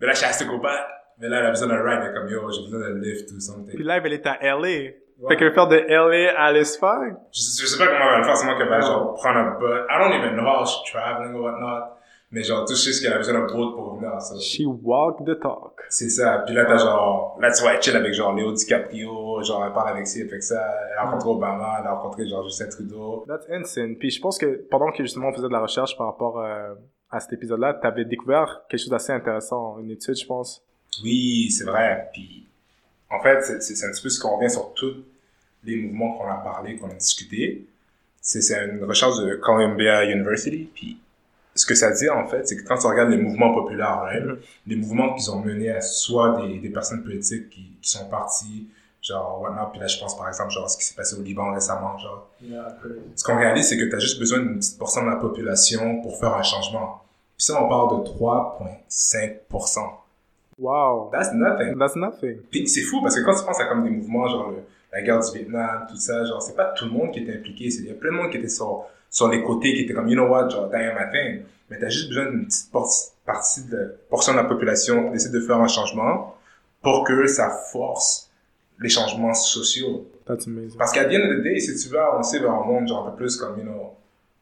Mais 0.00 0.06
là, 0.06 0.14
she 0.14 0.24
has 0.24 0.38
to 0.38 0.46
go 0.46 0.58
back. 0.58 0.86
Mais 1.18 1.28
là, 1.28 1.40
elle 1.40 1.46
a 1.46 1.50
besoin 1.50 1.68
d'un 1.68 1.82
ride, 1.82 2.00
elle 2.02 2.10
est 2.10 2.14
comme, 2.14 2.28
yo, 2.30 2.50
j'ai 2.50 2.62
besoin 2.62 2.80
d'un 2.80 2.98
lift 2.98 3.30
ou 3.32 3.40
something. 3.40 3.74
Puis 3.74 3.84
là, 3.84 3.98
elle 3.98 4.12
est 4.12 4.26
à 4.26 4.38
LA. 4.40 4.92
Fait 5.28 5.36
veut 5.36 5.52
faire 5.52 5.68
de 5.68 5.76
LA 5.76 6.38
à 6.38 6.52
l'Espagne? 6.52 7.14
Je, 7.32 7.40
je 7.40 7.66
sais 7.66 7.78
pas 7.78 7.90
comment 7.90 8.04
elle 8.04 8.10
va 8.10 8.18
le 8.18 8.24
faire, 8.24 8.36
seulement 8.36 8.58
qu'elle 8.58 8.68
va 8.68 8.80
genre 8.80 9.14
prendre 9.14 9.38
un 9.38 9.58
boat. 9.58 9.86
I 9.90 9.98
don't 9.98 10.14
even 10.14 10.34
know 10.36 10.46
how 10.46 10.64
she's 10.64 10.90
traveling 10.90 11.34
or 11.34 11.42
whatnot. 11.42 11.96
Mais 12.32 12.44
genre, 12.44 12.64
tout 12.64 12.76
ce 12.76 13.02
qu'elle 13.02 13.12
a 13.12 13.18
besoin 13.18 13.34
d'un 13.34 13.46
boat 13.46 13.72
pour 13.74 13.92
revenir 13.92 14.14
à 14.14 14.20
ça. 14.20 14.38
She 14.38 14.62
walk 14.64 15.24
the 15.24 15.40
talk. 15.40 15.80
C'est 15.88 16.08
ça. 16.08 16.44
Puis 16.46 16.54
là, 16.54 16.64
t'as 16.64 16.78
genre, 16.78 17.36
là, 17.40 17.50
tu 17.50 17.60
vois, 17.60 17.74
elle 17.74 17.82
chill 17.82 17.96
avec 17.96 18.14
genre 18.14 18.32
Léo 18.32 18.52
DiCaprio, 18.52 19.42
genre, 19.42 19.64
elle 19.66 19.72
parle 19.72 19.88
avec 19.90 20.06
ci, 20.06 20.20
elle 20.20 20.28
fait 20.28 20.38
que 20.38 20.44
ça. 20.44 20.64
Elle 20.92 20.98
a 20.98 21.04
rencontré 21.06 21.28
Obama, 21.28 21.78
elle 21.80 21.86
a 21.88 21.94
rencontré 21.94 22.28
genre 22.28 22.44
Justin 22.44 22.68
Trudeau. 22.68 23.24
That's 23.26 23.46
insane. 23.50 23.96
Puis 23.96 24.10
je 24.10 24.20
pense 24.20 24.38
que 24.38 24.64
pendant 24.70 24.92
que 24.92 25.02
justement 25.02 25.28
on 25.28 25.32
faisait 25.32 25.48
de 25.48 25.52
la 25.52 25.60
recherche 25.60 25.96
par 25.96 26.06
rapport 26.06 26.38
euh, 26.38 26.74
à 27.10 27.18
cet 27.18 27.32
épisode-là, 27.32 27.74
t'avais 27.74 28.04
découvert 28.04 28.62
quelque 28.68 28.80
chose 28.80 28.90
d'assez 28.90 29.12
intéressant, 29.12 29.78
une 29.80 29.90
étude, 29.90 30.14
je 30.14 30.26
pense. 30.26 30.62
Oui, 31.02 31.50
c'est 31.50 31.64
vrai. 31.64 32.10
Puis, 32.12 32.48
en 33.10 33.20
fait, 33.20 33.60
c'est 33.60 33.84
un 33.84 33.90
petit 33.90 34.02
peu 34.02 34.08
ce 34.08 34.20
qu'on 34.20 34.36
revient 34.36 34.50
sur 34.50 34.72
tout 34.74 35.04
les 35.64 35.76
mouvements 35.76 36.16
qu'on 36.16 36.28
a 36.28 36.36
parlé, 36.36 36.76
qu'on 36.76 36.88
a 36.88 36.94
discuté. 36.94 37.66
C'est 38.20 38.40
une 38.54 38.84
recherche 38.84 39.18
de 39.18 39.34
Columbia 39.36 40.04
University. 40.04 40.70
Puis 40.74 40.98
ce 41.54 41.66
que 41.66 41.74
ça 41.74 41.90
dit 41.90 42.08
en 42.08 42.26
fait, 42.26 42.46
c'est 42.46 42.56
que 42.56 42.62
quand 42.62 42.78
tu 42.78 42.86
regardes 42.86 43.10
les 43.10 43.18
mouvements 43.18 43.52
populaires, 43.52 44.04
mm-hmm. 44.12 44.36
les 44.66 44.76
mouvements 44.76 45.14
qui 45.14 45.28
ont 45.30 45.40
mené 45.40 45.70
à 45.70 45.80
soit 45.80 46.40
des, 46.40 46.58
des 46.58 46.70
personnes 46.70 47.02
politiques 47.02 47.50
qui, 47.50 47.72
qui 47.82 47.90
sont 47.90 48.08
parties, 48.08 48.68
genre 49.02 49.40
whatnot, 49.40 49.70
puis 49.72 49.80
là 49.80 49.86
je 49.86 49.98
pense 49.98 50.16
par 50.16 50.28
exemple 50.28 50.50
genre 50.50 50.68
ce 50.70 50.76
qui 50.76 50.84
s'est 50.84 50.94
passé 50.94 51.16
au 51.16 51.22
Liban 51.22 51.52
récemment, 51.52 51.96
genre. 51.98 52.30
ce 53.16 53.24
qu'on 53.24 53.36
réalise, 53.36 53.68
c'est 53.68 53.78
que 53.78 53.84
tu 53.84 53.94
as 53.94 53.98
juste 53.98 54.18
besoin 54.18 54.40
d'une 54.40 54.58
petite 54.58 54.78
portion 54.78 55.02
de 55.04 55.10
la 55.10 55.16
population 55.16 56.00
pour 56.02 56.18
faire 56.18 56.34
un 56.34 56.42
changement. 56.42 57.02
Puis 57.36 57.46
ça, 57.46 57.62
on 57.62 57.68
parle 57.68 58.02
de 58.02 58.10
3,5%. 58.10 59.99
Wow. 60.60 61.10
That's 61.10 61.32
nothing. 61.32 61.78
That's 61.78 61.96
nothing. 61.96 62.38
Puis 62.50 62.68
c'est 62.68 62.82
fou 62.82 63.00
parce 63.02 63.16
que 63.16 63.24
quand 63.24 63.34
tu 63.34 63.44
penses 63.44 63.60
à 63.60 63.64
comme 63.64 63.82
des 63.82 63.90
mouvements 63.90 64.28
genre 64.28 64.52
la 64.92 65.02
guerre 65.02 65.20
du 65.20 65.38
Vietnam, 65.38 65.86
tout 65.88 65.96
ça, 65.96 66.24
genre, 66.24 66.42
c'est 66.42 66.56
pas 66.56 66.72
tout 66.76 66.84
le 66.86 66.90
monde 66.90 67.12
qui 67.12 67.20
était 67.20 67.34
impliqué, 67.34 67.66
il 67.66 67.86
y 67.86 67.90
a 67.90 67.94
plein 67.94 68.10
de 68.10 68.16
monde 68.16 68.30
qui 68.30 68.38
était 68.38 68.48
sur, 68.48 68.86
sur 69.08 69.28
les 69.28 69.42
côtés, 69.42 69.74
qui 69.74 69.82
était 69.82 69.94
comme, 69.94 70.08
you 70.08 70.14
know 70.14 70.28
what, 70.28 70.48
genre, 70.48 70.68
dernier 70.68 70.92
matin, 70.92 71.38
mais 71.68 71.78
t'as 71.78 71.88
juste 71.88 72.08
besoin 72.08 72.26
d'une 72.26 72.46
petite 72.46 72.70
partie 73.24 73.64
de, 73.68 73.94
portion 74.08 74.32
de 74.32 74.38
la 74.38 74.44
population 74.44 75.06
qui 75.06 75.12
décide 75.12 75.32
de 75.32 75.40
faire 75.40 75.56
un 75.56 75.68
changement 75.68 76.36
pour 76.82 77.04
que 77.04 77.26
ça 77.26 77.50
force 77.70 78.30
les 78.80 78.88
changements 78.88 79.34
sociaux. 79.34 80.08
That's 80.26 80.46
amazing. 80.46 80.78
Parce 80.78 80.92
qu'à 80.92 81.04
the 81.04 81.14
end 81.14 81.30
of 81.30 81.38
the 81.38 81.42
day, 81.42 81.60
si 81.60 81.76
tu 81.76 81.88
veux 81.90 82.00
avancer 82.00 82.38
vers 82.38 82.52
un 82.52 82.64
monde, 82.64 82.88
genre, 82.88 83.06
un 83.06 83.10
peu 83.10 83.18
plus 83.18 83.36
comme, 83.36 83.58
you 83.58 83.64
know, 83.64 83.94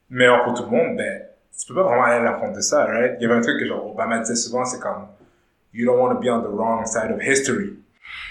meilleur 0.09 0.45
pour 0.45 0.55
tout 0.55 0.63
le 0.63 0.71
monde, 0.71 0.97
ben, 0.97 1.23
tu 1.59 1.67
peux 1.67 1.75
pas 1.75 1.83
vraiment 1.83 2.05
aller 2.05 2.27
à 2.27 2.31
l'encontre 2.31 2.57
de 2.57 2.61
ça, 2.61 2.85
right? 2.85 3.17
Il 3.19 3.25
y 3.25 3.27
avait 3.27 3.35
un 3.35 3.41
truc 3.41 3.59
que, 3.59 3.67
genre, 3.67 3.91
Obama 3.91 4.21
disait 4.21 4.37
souvent, 4.37 4.65
c'est 4.65 4.81
comme, 4.81 5.09
you 5.73 5.87
don't 5.87 5.99
want 5.99 6.15
to 6.15 6.21
be 6.21 6.29
on 6.29 6.43
the 6.43 6.49
wrong 6.49 6.85
side 6.87 7.11
of 7.11 7.21
history. 7.21 7.77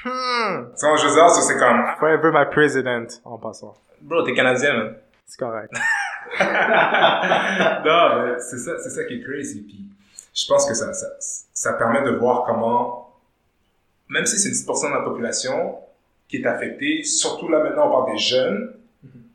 Hmm. 0.04 0.76
Sans 0.76 0.98
Joseph, 0.98 1.44
c'est 1.44 1.58
comme. 1.58 1.84
Forever 2.00 2.32
my 2.32 2.46
president, 2.46 3.22
en 3.26 3.38
passant. 3.38 3.76
Bro, 4.02 4.24
t'es 4.24 4.34
canadien, 4.34 4.74
man. 4.74 4.96
C'est 5.26 5.40
correct. 5.40 5.74
non, 6.40 8.24
mais 8.24 8.40
c'est 8.40 8.58
ça, 8.58 8.78
c'est 8.80 8.90
ça 8.90 9.04
qui 9.06 9.16
est 9.16 9.24
crazy. 9.24 9.62
Puis, 9.62 9.86
je 10.34 10.46
pense 10.48 10.66
que 10.68 10.74
ça, 10.74 10.94
ça, 10.94 11.08
ça 11.54 11.74
permet 11.74 12.04
de 12.04 12.12
voir 12.18 12.46
comment, 12.46 13.14
même 14.10 14.26
si 14.26 14.38
c'est 14.38 14.50
une 14.50 14.54
petite 14.54 14.68
portion 14.68 14.90
de 14.90 14.96
la 14.96 15.02
population 15.02 15.80
qui 16.28 16.38
est 16.38 16.46
affectée, 16.46 17.04
surtout 17.04 17.50
là 17.50 17.64
maintenant 17.64 17.88
on 17.88 17.92
parle 17.92 18.12
des 18.14 18.18
jeunes, 18.18 18.74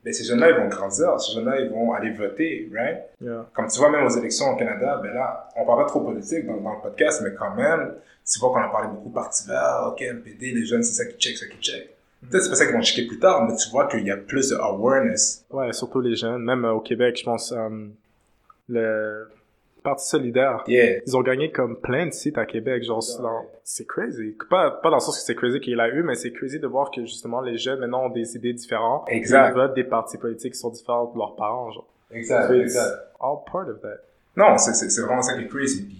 ben, 0.04 0.12
ces 0.12 0.25
jeunes-là, 0.25 0.50
ils 0.50 0.56
vont 0.56 0.68
grandir, 0.68 1.21
ces 1.21 1.32
jeunes-là, 1.35 1.61
ils 1.61 1.71
vont 1.71 1.92
aller 1.92 2.11
voter, 2.11 2.71
right? 2.75 3.02
Yeah. 3.21 3.47
Comme 3.54 3.68
tu 3.68 3.78
vois, 3.78 3.90
même 3.90 4.04
aux 4.04 4.18
élections 4.18 4.50
au 4.50 4.56
Canada, 4.56 5.00
ben 5.02 5.12
là, 5.12 5.49
on 5.56 5.64
parle 5.64 5.85
pas 5.85 5.88
trop 5.88 6.00
politique 6.00 6.47
dans, 6.47 6.56
dans 6.56 6.75
le 6.75 6.80
podcast, 6.82 7.21
mais 7.23 7.35
quand 7.35 7.54
même, 7.54 7.94
tu 8.30 8.38
vois 8.40 8.50
qu'on 8.50 8.61
a 8.61 8.68
parlé 8.68 8.88
beaucoup 8.88 9.11
parti 9.11 9.47
vert, 9.47 9.92
ok, 9.92 10.00
MPD, 10.00 10.52
les 10.52 10.64
jeunes, 10.64 10.82
c'est 10.82 11.04
ça 11.04 11.09
qui 11.09 11.16
check, 11.18 11.37
ça 11.37 11.47
qui 11.47 11.59
check. 11.59 11.90
Peut-être 12.28 12.44
c'est 12.44 12.50
pas 12.50 12.56
ça 12.56 12.66
qu'ils 12.66 12.75
vont 12.75 12.82
checker 12.82 13.06
plus 13.09 13.18
tard, 13.18 13.47
mais 13.49 13.56
tu 13.56 13.68
vois 13.71 13.88
qu'il 13.88 14.06
y 14.06 14.11
a 14.11 14.16
plus 14.16 14.50
de 14.50 14.56
awareness. 14.56 15.44
Ouais, 15.50 15.73
surtout 15.73 16.00
les 16.00 16.14
jeunes. 16.14 16.42
Même 16.42 16.64
euh, 16.64 16.73
au 16.73 16.80
Québec, 16.80 17.16
je 17.18 17.25
pense, 17.25 17.52
euh, 17.52 17.68
le 18.68 19.28
Parti 19.82 20.06
solidaire, 20.08 20.62
Yeah. 20.66 21.00
ils 21.06 21.16
ont 21.16 21.22
gagné 21.22 21.50
comme 21.50 21.76
plein 21.80 22.06
de 22.06 22.12
sites 22.12 22.38
à 22.38 22.46
Québec. 22.46 22.82
Genre, 22.84 23.02
c'est 23.64 23.86
crazy. 23.86 24.36
Pas, 24.48 24.70
pas 24.70 24.90
dans 24.90 24.96
le 24.96 25.00
sens 25.00 25.18
que 25.18 25.24
c'est 25.24 25.34
crazy 25.34 25.60
qu'il 25.60 25.78
a 25.80 25.88
eu, 25.88 26.02
mais 26.02 26.14
c'est 26.14 26.32
crazy 26.32 26.58
de 26.60 26.66
voir 26.66 26.90
que 26.90 27.00
justement 27.04 27.40
les 27.40 27.58
jeunes 27.58 27.80
maintenant 27.80 28.06
ont 28.06 28.10
des 28.10 28.36
idées 28.36 28.52
différentes. 28.52 29.04
Exact. 29.08 29.50
Ils 29.50 29.54
votent 29.54 29.74
des 29.74 29.84
partis 29.84 30.18
politiques 30.18 30.52
qui 30.52 30.58
sont 30.58 30.70
différents 30.70 31.06
de 31.12 31.18
leurs 31.18 31.34
parents. 31.36 31.70
Genre. 31.72 31.86
Exact, 32.12 32.48
So 32.48 32.54
exact. 32.54 32.94
all 33.20 33.36
part 33.50 33.68
of 33.68 33.80
that. 33.82 33.98
Non, 34.36 34.56
c'est, 34.58 35.00
vraiment 35.02 35.22
ça 35.22 35.34
qui 35.36 35.44
est 35.44 35.48
crazy. 35.48 35.82
Puis, 35.84 35.98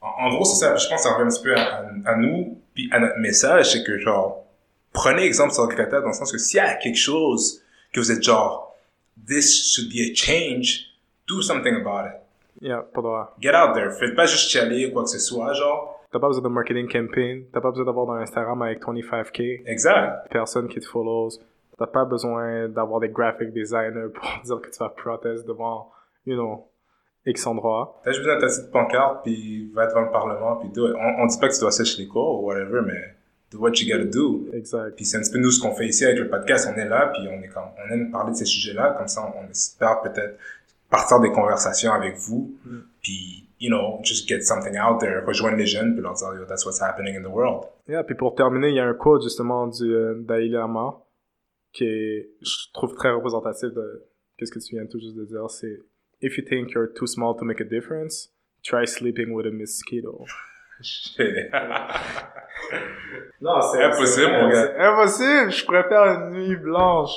en, 0.00 0.26
en 0.26 0.34
gros, 0.34 0.44
c'est 0.44 0.56
ça. 0.64 0.76
Je 0.76 0.88
pense 0.88 1.02
que 1.02 1.08
ça 1.08 1.14
revient 1.14 1.26
un 1.28 1.30
petit 1.30 1.42
peu 1.42 1.54
à, 1.56 1.60
à- 2.06 2.12
à 2.12 2.16
nous, 2.16 2.58
puis 2.74 2.88
à 2.92 3.00
notre 3.00 3.18
message, 3.18 3.72
c'est 3.72 3.82
que 3.82 3.98
genre, 3.98 4.44
prenez 4.92 5.24
exemple 5.24 5.52
sur 5.52 5.66
Greta 5.68 6.00
dans 6.00 6.08
le 6.08 6.12
sens 6.12 6.30
que 6.30 6.38
s'il 6.38 6.58
y 6.58 6.60
a 6.60 6.74
quelque 6.74 6.98
chose 6.98 7.62
que 7.92 8.00
vous 8.00 8.12
êtes 8.12 8.22
genre, 8.22 8.76
this 9.26 9.72
should 9.74 9.88
be 9.88 10.00
a 10.10 10.14
change, 10.14 10.86
do 11.26 11.40
something 11.42 11.74
about 11.74 12.06
it. 12.08 12.20
Yeah, 12.60 12.82
pas 12.94 13.00
droit. 13.02 13.36
Get 13.40 13.54
out 13.54 13.74
there. 13.74 13.90
Faites 13.90 14.14
pas 14.14 14.26
juste 14.26 14.48
chialer 14.50 14.86
ou 14.86 14.92
quoi 14.92 15.02
que 15.04 15.10
ce 15.10 15.18
soit, 15.18 15.52
genre. 15.52 15.92
T'as 16.12 16.18
pas 16.18 16.28
besoin 16.28 16.42
de 16.44 16.48
marketing 16.48 16.88
campaign. 16.90 17.44
T'as 17.52 17.60
pas 17.60 17.70
besoin 17.70 17.84
d'avoir 17.84 18.10
un 18.12 18.20
Instagram 18.22 18.62
avec 18.62 18.80
25k 18.82 19.62
Exact. 19.66 20.30
personnes 20.30 20.68
qui 20.68 20.80
te 20.80 20.86
follow. 20.86 21.28
T'as 21.78 21.86
pas 21.86 22.04
besoin 22.06 22.68
d'avoir 22.68 23.00
des 23.00 23.08
graphic 23.10 23.52
designers 23.52 24.08
pour 24.14 24.24
dire 24.44 24.60
que 24.62 24.70
tu 24.70 24.78
vas 24.78 24.88
protester 24.88 25.46
devant, 25.46 25.90
you 26.24 26.34
know, 26.34 26.66
X 27.26 27.46
endroit. 27.46 28.00
T'as 28.04 28.12
juste 28.12 28.22
besoin 28.24 28.36
de 28.36 28.40
ta 28.40 28.46
petite 28.46 28.70
pancarte, 28.70 29.24
puis 29.24 29.70
va 29.74 29.86
devant 29.88 30.02
le 30.02 30.10
Parlement, 30.10 30.56
puis 30.56 30.68
do 30.70 30.88
it. 30.88 30.94
On, 30.98 31.22
on 31.22 31.26
dit 31.26 31.38
pas 31.38 31.48
que 31.48 31.54
tu 31.54 31.60
dois 31.60 31.72
sécher 31.72 32.02
les 32.02 32.08
cours 32.08 32.42
ou 32.42 32.46
whatever, 32.46 32.80
mais 32.86 33.14
do 33.50 33.58
what 33.58 33.72
you 33.74 33.92
gotta 33.92 34.08
do. 34.08 34.46
Exact. 34.54 34.94
Puis 34.96 35.04
c'est 35.04 35.18
un 35.18 35.20
petit 35.20 35.32
peu 35.32 35.38
nous 35.38 35.50
ce 35.50 35.60
qu'on 35.60 35.74
fait 35.74 35.86
ici 35.86 36.04
avec 36.06 36.18
le 36.18 36.28
podcast. 36.30 36.68
On 36.72 36.78
est 36.78 36.88
là, 36.88 37.10
puis 37.12 37.28
on 37.28 37.42
est 37.42 37.48
comme, 37.48 37.64
on 37.84 37.92
aime 37.92 38.10
parler 38.10 38.30
de 38.32 38.36
ces 38.36 38.44
sujets-là. 38.46 38.94
Comme 38.96 39.08
ça, 39.08 39.30
on 39.36 39.50
espère 39.50 40.00
peut-être 40.00 40.38
partir 40.90 41.20
des 41.20 41.30
conversations 41.30 41.92
avec 41.92 42.16
vous. 42.16 42.56
Mm. 42.64 42.78
Puis, 43.02 43.48
you 43.58 43.70
know, 43.70 44.00
just 44.02 44.28
get 44.28 44.42
something 44.42 44.76
out 44.76 45.00
there. 45.00 45.24
Rejoindre 45.26 45.56
les 45.56 45.66
jeunes, 45.66 45.94
puis 45.94 46.02
leur 46.02 46.14
dire, 46.14 46.34
yo, 46.34 46.44
that's 46.44 46.64
what's 46.64 46.80
happening 46.80 47.16
in 47.16 47.22
the 47.22 47.32
world. 47.32 47.66
Yeah, 47.88 48.02
puis 48.02 48.14
pour 48.14 48.34
terminer, 48.34 48.68
il 48.68 48.74
y 48.74 48.80
a 48.80 48.86
un 48.86 48.94
quote 48.94 49.22
justement 49.22 49.66
du 49.66 49.84
euh, 49.84 50.14
Dalai 50.20 50.48
Lama 50.48 51.02
qui 51.72 51.84
est, 51.84 52.30
je 52.40 52.72
trouve 52.72 52.94
très 52.94 53.10
représentatif 53.10 53.72
de 53.72 54.06
qu'est-ce 54.36 54.50
que 54.50 54.58
tu 54.58 54.76
viens 54.76 54.86
tout 54.86 54.98
juste 54.98 55.16
de 55.16 55.24
dire. 55.24 55.48
C'est 55.50 55.78
If 56.22 56.38
you 56.38 56.44
think 56.44 56.70
you're 56.72 56.88
too 56.94 57.06
small 57.06 57.36
to 57.36 57.44
make 57.44 57.60
a 57.60 57.64
difference, 57.64 58.30
try 58.62 58.86
sleeping 58.86 59.32
with 59.32 59.46
a 59.46 59.50
mosquito. 59.50 60.24
Non, 63.40 63.60
c'est 63.60 63.82
impossible, 63.82 64.32
mon 64.32 64.48
gars. 64.48 64.72
Impossible. 64.78 65.50
Je 65.50 65.64
préfère 65.66 66.02
une 66.02 66.30
nuit 66.30 66.56
blanche. 66.56 67.12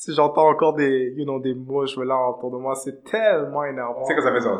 Si 0.00 0.14
j'entends 0.14 0.48
encore 0.48 0.74
des, 0.74 1.12
you 1.16 1.24
know, 1.24 1.40
des 1.40 1.54
mouches 1.54 1.96
volant 1.96 2.30
autour 2.30 2.52
de 2.52 2.56
moi, 2.56 2.76
c'est 2.76 3.02
tellement 3.02 3.64
énervant. 3.64 4.02
tu 4.02 4.06
sais 4.06 4.14
que 4.14 4.22
ça 4.22 4.30
fait 4.32 4.40
ça. 4.40 4.56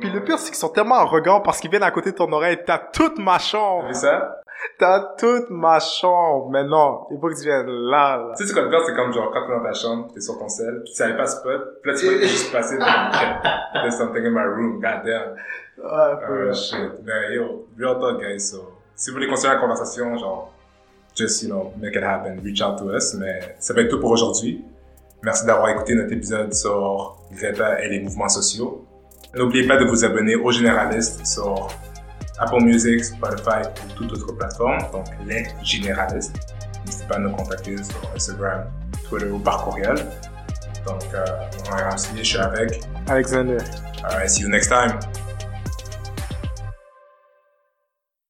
Puis 0.00 0.08
le 0.10 0.24
pire, 0.24 0.38
c'est 0.38 0.46
qu'ils 0.48 0.56
sont 0.58 0.70
tellement 0.70 0.94
arrogants 0.94 1.42
parce 1.42 1.60
qu'ils 1.60 1.68
viennent 1.70 1.82
à 1.82 1.90
côté 1.90 2.12
de 2.12 2.16
ton 2.16 2.32
oreille. 2.32 2.58
T'as 2.64 2.78
toute 2.78 3.18
ma 3.18 3.32
T'as 3.32 3.38
chambre. 3.40 3.88
vu 3.88 3.92
ça? 3.92 4.40
T'as 4.78 5.14
toute 5.18 5.50
ma 5.50 5.78
chambre. 5.78 6.48
Mais 6.50 6.64
non, 6.64 7.06
il 7.10 7.20
faut 7.20 7.28
que 7.28 7.34
tu 7.34 7.42
viennes 7.44 7.66
là, 7.66 8.16
là. 8.16 8.32
Tu 8.34 8.44
sais, 8.46 8.50
ce 8.50 8.58
qu'on 8.58 8.70
faire, 8.70 8.80
c'est 8.86 8.94
comme 8.96 9.12
genre, 9.12 9.30
quand 9.30 9.46
t'es 9.46 9.52
dans 9.52 9.62
ta 9.62 9.74
chambre, 9.74 10.08
t'es 10.14 10.20
sur 10.22 10.38
ton 10.38 10.48
sel, 10.48 10.82
tu 10.86 10.92
savais 10.94 11.18
pas 11.18 11.26
spot, 11.26 11.82
puis 11.82 11.92
là, 11.92 11.98
tu 11.98 12.06
peux 12.06 12.18
juste 12.22 12.50
passer 12.50 12.78
dans 12.78 12.86
le. 12.86 13.82
There's 13.82 13.98
something 13.98 14.24
in 14.24 14.30
my 14.30 14.46
room, 14.46 14.80
goddamn. 14.80 15.34
Ouais, 15.76 16.48
Oh 16.48 16.52
shit. 16.54 17.04
Ben 17.04 17.30
yo, 17.34 17.66
real 17.78 17.98
talk 18.00 18.18
guys, 18.22 18.40
so, 18.40 18.70
si 18.94 19.10
vous 19.10 19.16
voulez 19.16 19.28
continuer 19.28 19.52
la 19.52 19.60
conversation, 19.60 20.16
genre, 20.16 20.50
just, 21.14 21.42
you 21.42 21.48
know, 21.48 21.72
make 21.80 21.96
it 21.96 22.02
happen, 22.02 22.40
reach 22.42 22.60
out 22.62 22.78
to 22.78 22.90
us, 22.94 23.14
mais 23.14 23.56
ça 23.58 23.74
va 23.74 23.82
être 23.82 23.90
tout 23.90 24.00
pour 24.00 24.10
aujourd'hui. 24.10 24.64
Merci 25.22 25.46
d'avoir 25.46 25.68
écouté 25.68 25.94
notre 25.94 26.12
épisode 26.12 26.52
sur 26.52 27.16
Greta 27.32 27.82
et 27.82 27.88
les 27.88 28.00
mouvements 28.00 28.28
sociaux. 28.28 28.84
N'oubliez 29.34 29.66
pas 29.66 29.76
de 29.76 29.84
vous 29.84 30.04
abonner 30.04 30.34
au 30.34 30.50
Généraliste 30.50 31.24
sur 31.24 31.68
Apple 32.38 32.62
Music, 32.62 33.04
Spotify 33.04 33.62
ou 33.86 33.92
toute 33.94 34.12
autre 34.12 34.32
plateforme, 34.32 34.78
donc 34.92 35.06
les 35.26 35.46
Généralistes. 35.62 36.34
N'hésitez 36.84 37.06
pas 37.06 37.16
à 37.16 37.18
nous 37.20 37.30
contacter 37.30 37.76
sur 37.76 38.12
Instagram, 38.14 38.64
Twitter 39.08 39.30
ou 39.30 39.38
par 39.38 39.64
courriel. 39.64 39.96
Donc, 40.84 41.02
euh, 41.14 41.24
on 41.70 41.76
va 41.76 41.96
je 42.16 42.22
suis 42.22 42.38
avec. 42.38 42.80
Alexander. 43.08 43.58
Alright, 44.02 44.30
see 44.30 44.42
you 44.42 44.48
next 44.48 44.68
time. 44.68 44.98